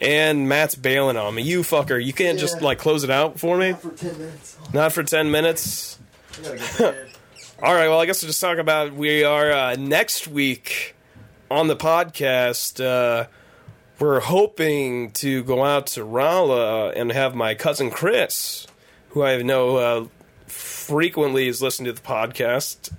[0.00, 1.42] And Matt's bailing on me.
[1.42, 2.02] You fucker.
[2.02, 3.72] You can't just, like, close it out for me?
[3.72, 4.58] Not For 10 minutes.
[4.72, 5.98] Not for 10 minutes?
[7.62, 10.96] All right, well, I guess we'll just talk about we are uh, next week
[11.48, 12.84] on the podcast.
[12.84, 13.28] Uh,
[14.00, 18.66] we're hoping to go out to Raleigh and have my cousin Chris,
[19.10, 20.06] who I know uh,
[20.48, 22.92] frequently is listening to the podcast.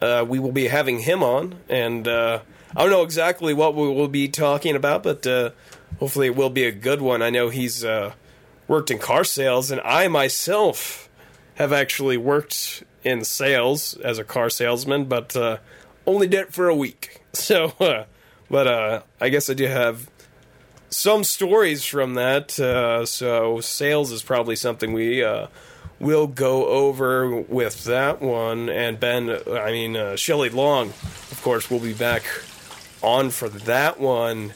[0.00, 2.40] Uh, we will be having him on, and uh,
[2.74, 5.50] I don't know exactly what we will be talking about, but uh,
[5.98, 7.20] hopefully it will be a good one.
[7.20, 7.84] I know he's
[8.66, 11.10] worked in car sales, and I myself
[11.56, 15.58] have actually worked in sales as a car salesman, but uh,
[16.06, 17.16] only did it for a week.
[17.32, 18.06] So, uh,
[18.50, 20.10] but uh, I guess I do have
[20.88, 22.58] some stories from that.
[22.58, 25.46] Uh, so, sales is probably something we uh,
[26.00, 28.68] we'll go over with that one.
[28.68, 32.24] And Ben, I mean, uh, Shelley Long, of course, will be back
[33.02, 34.54] on for that one.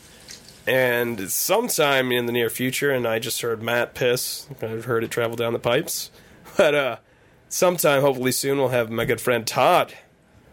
[0.66, 4.48] And sometime in the near future, and I just heard Matt piss.
[4.62, 6.10] I've heard it travel down the pipes.
[6.56, 6.96] But uh,
[7.54, 9.94] sometime, hopefully soon, we'll have my good friend Todd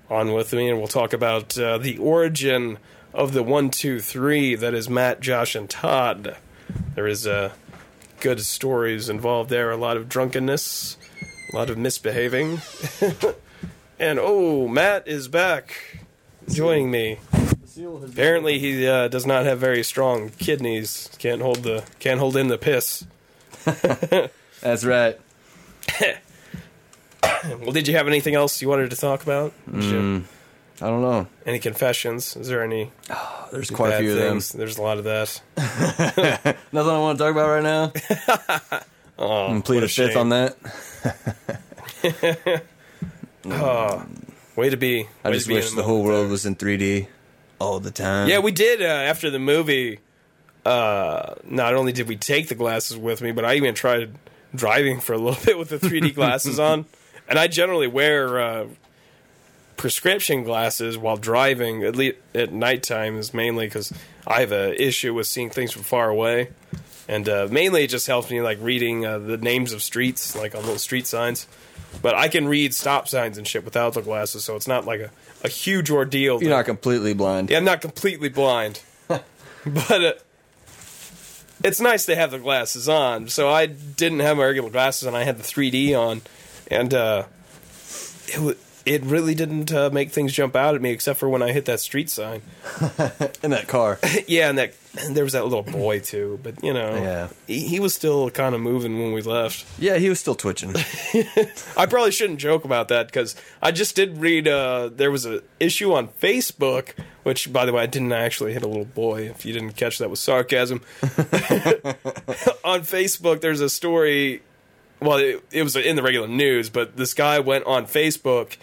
[0.08, 2.78] on with me, and we'll talk about uh, the origin
[3.12, 6.38] of the one, two, three that is Matt, Josh, and Todd.
[6.94, 7.54] There is uh,
[8.20, 10.98] good stories involved there, a lot of drunkenness,
[11.52, 12.62] a lot of misbehaving.
[14.00, 16.00] and oh, Matt is back
[16.50, 17.18] joining me.
[18.04, 21.10] Apparently, he uh, does not have very strong kidneys.
[21.18, 23.08] Can't hold the can't hold in the piss.
[24.62, 25.20] That's right.
[27.62, 29.54] Well, did you have anything else you wanted to talk about?
[29.74, 30.24] You-
[30.84, 31.28] I don't know.
[31.46, 32.36] Any confessions?
[32.36, 32.92] Is there any
[33.52, 34.52] There's quite a few things?
[34.52, 35.42] There's a lot of that.
[36.72, 38.80] Nothing I want to talk about right now.
[39.20, 40.58] Oh, I'm plead what a a fifth on that.
[44.56, 45.08] Way to be.
[45.24, 46.32] I just be wish a the whole world there.
[46.32, 47.06] was in 3D
[47.60, 48.28] all the time.
[48.30, 50.00] Yeah, we did uh, after the movie.
[50.66, 54.16] Uh, not only did we take the glasses with me, but I even tried
[54.56, 56.86] driving for a little bit with the 3D glasses on.
[57.32, 58.68] And I generally wear uh,
[59.78, 63.94] prescription glasses while driving, at least at nighttime, is mainly because
[64.28, 66.50] I have an issue with seeing things from far away.
[67.08, 70.56] And uh, mainly it just helps me like reading uh, the names of streets, like
[70.56, 71.48] on little street signs.
[72.02, 75.00] But I can read stop signs and shit without the glasses, so it's not like
[75.00, 75.12] a,
[75.42, 76.42] a huge ordeal.
[76.42, 77.50] You're not completely blind.
[77.50, 79.24] yeah, I'm not completely blind, but
[79.90, 80.14] uh,
[81.64, 83.30] it's nice to have the glasses on.
[83.30, 86.24] So I didn't have my regular glasses, and I had the 3D on,
[86.72, 87.24] and uh,
[88.28, 91.44] it w- it really didn't uh, make things jump out at me, except for when
[91.44, 92.42] I hit that street sign.
[93.44, 94.00] In that car.
[94.28, 97.28] yeah, and that and there was that little boy too, but you know, Yeah.
[97.48, 99.66] he, he was still kind of moving when we left.
[99.80, 100.74] Yeah, he was still twitching.
[101.78, 104.48] I probably shouldn't joke about that because I just did read.
[104.48, 106.94] Uh, there was an issue on Facebook,
[107.24, 109.30] which, by the way, I didn't actually hit a little boy.
[109.30, 110.82] If you didn't catch that with sarcasm,
[112.64, 114.42] on Facebook, there's a story.
[115.02, 118.58] Well, it, it was in the regular news, but this guy went on Facebook.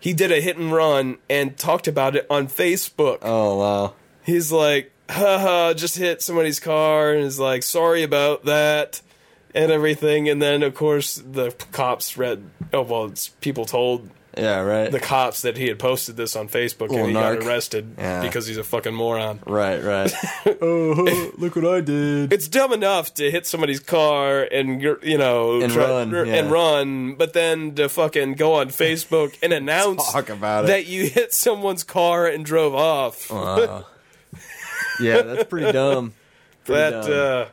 [0.00, 3.94] He did a hit and run and talked about it on Facebook Oh, wow.
[4.24, 9.00] he's like, haha, just hit somebody's car, and is like, sorry about that,
[9.54, 10.28] and everything.
[10.28, 12.42] And then, of course, the cops read,
[12.72, 14.90] oh, well, it's, people told Yeah, right.
[14.90, 17.38] the cops that he had posted this on Facebook, Little and he narc.
[17.40, 18.20] got arrested Yeah.
[18.22, 19.40] because he's a fucking moron.
[19.46, 20.12] right, right.
[20.60, 22.32] oh, look what I did.
[22.32, 27.14] It's dumb enough to hit somebody's car and you're- you know And run, and run,
[27.14, 30.66] but then to fucking go on Facebook and announce Talk about it.
[30.68, 33.30] that you hit someone's car and drove off.
[33.30, 33.86] Wow.
[35.00, 36.12] yeah, that's pretty dumb.
[36.66, 37.12] That dumb.
[37.12, 37.44] uh,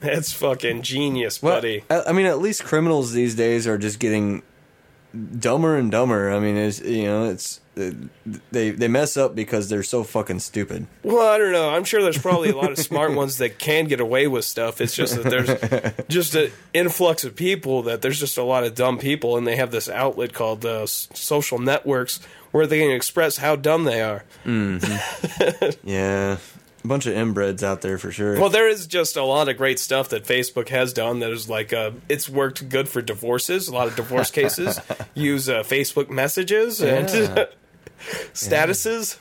[0.00, 1.84] that's fucking genius, Well, buddy.
[1.88, 4.42] I I mean, at least criminals these days are just getting
[5.38, 6.30] dumber and dumber.
[6.32, 7.60] I mean, it's you know, it's
[8.50, 10.86] they they mess up because they're so fucking stupid.
[11.02, 11.70] Well, I don't know.
[11.70, 14.80] I'm sure there's probably a lot of smart ones that can get away with stuff.
[14.80, 18.74] It's just that there's just an influx of people that there's just a lot of
[18.74, 23.36] dumb people, and they have this outlet called uh, social networks where they can express
[23.38, 24.24] how dumb they are.
[25.84, 26.38] Yeah,
[26.84, 28.38] a bunch of inbreds out there for sure.
[28.38, 31.48] Well, there is just a lot of great stuff that Facebook has done that is
[31.48, 33.68] like uh, it's worked good for divorces.
[33.68, 34.80] A lot of divorce cases
[35.14, 37.44] use uh, Facebook messages and Yeah.
[38.32, 39.18] statuses.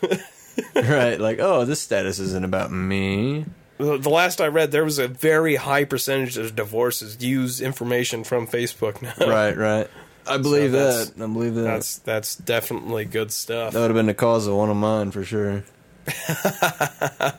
[0.75, 3.45] right, like oh, this status isn't about me.
[3.77, 8.47] The last I read, there was a very high percentage of divorces use information from
[8.47, 9.13] Facebook now.
[9.27, 9.87] right, right.
[10.25, 11.23] I believe that's- that.
[11.23, 11.61] I believe that.
[11.61, 13.73] That's that's definitely good stuff.
[13.73, 15.63] that would have been the cause of one of mine for sure.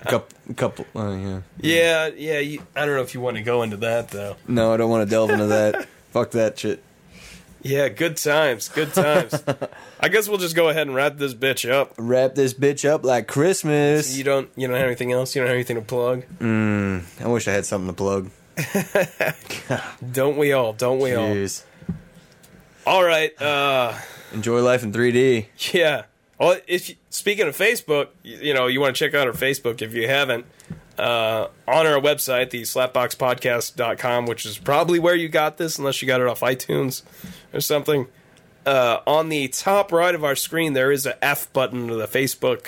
[0.04, 0.86] couple, couple.
[0.94, 1.40] Oh yeah.
[1.60, 2.38] Yeah, yeah.
[2.38, 4.36] You, I don't know if you want to go into that though.
[4.46, 5.86] No, I don't want to delve into that.
[6.10, 6.82] Fuck that shit.
[7.62, 9.42] Yeah, good times, good times.
[10.00, 11.92] I guess we'll just go ahead and wrap this bitch up.
[11.98, 14.16] Wrap this bitch up like Christmas.
[14.16, 15.34] You don't you don't have anything else?
[15.34, 16.24] You don't have anything to plug?
[16.38, 18.30] Mm, I wish I had something to plug.
[20.12, 20.72] Don't we all?
[20.72, 21.46] Don't we all?
[22.86, 23.40] All right.
[23.40, 23.94] Uh,
[24.32, 25.46] Enjoy life in 3D.
[25.74, 26.04] yeah.
[26.38, 29.32] Well, if you, speaking of Facebook, you, you know you want to check out our
[29.32, 30.46] Facebook if you haven't.
[30.96, 36.08] Uh, on our website, the slapboxpodcast.com, which is probably where you got this, unless you
[36.08, 37.02] got it off iTunes
[37.52, 38.08] or something.
[38.66, 42.08] Uh, on the top right of our screen, there is a F button to the
[42.08, 42.66] Facebook,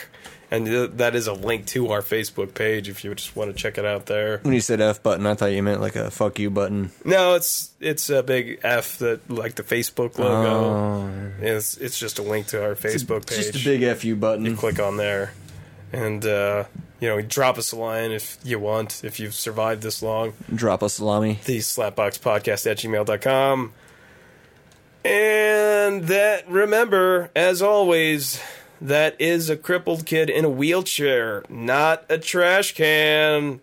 [0.50, 3.56] and th- that is a link to our Facebook page if you just want to
[3.56, 4.38] check it out there.
[4.42, 6.90] When you said F button, I thought you meant like a fuck you button.
[7.04, 10.48] No, it's it's a big F that like the Facebook logo.
[10.48, 11.10] Oh.
[11.40, 13.52] It's it's just a link to our Facebook page.
[13.52, 14.44] Just a big F you button.
[14.44, 15.32] You click on there
[15.92, 16.64] and uh,
[17.00, 20.82] you know drop us a line if you want if you've survived this long Drop
[20.82, 21.40] us a salami.
[21.46, 23.72] the slapboxpodcast at gmail.com
[25.04, 28.40] And that, remember, as always,
[28.80, 33.60] that is a crippled kid in a wheelchair, not a trash can.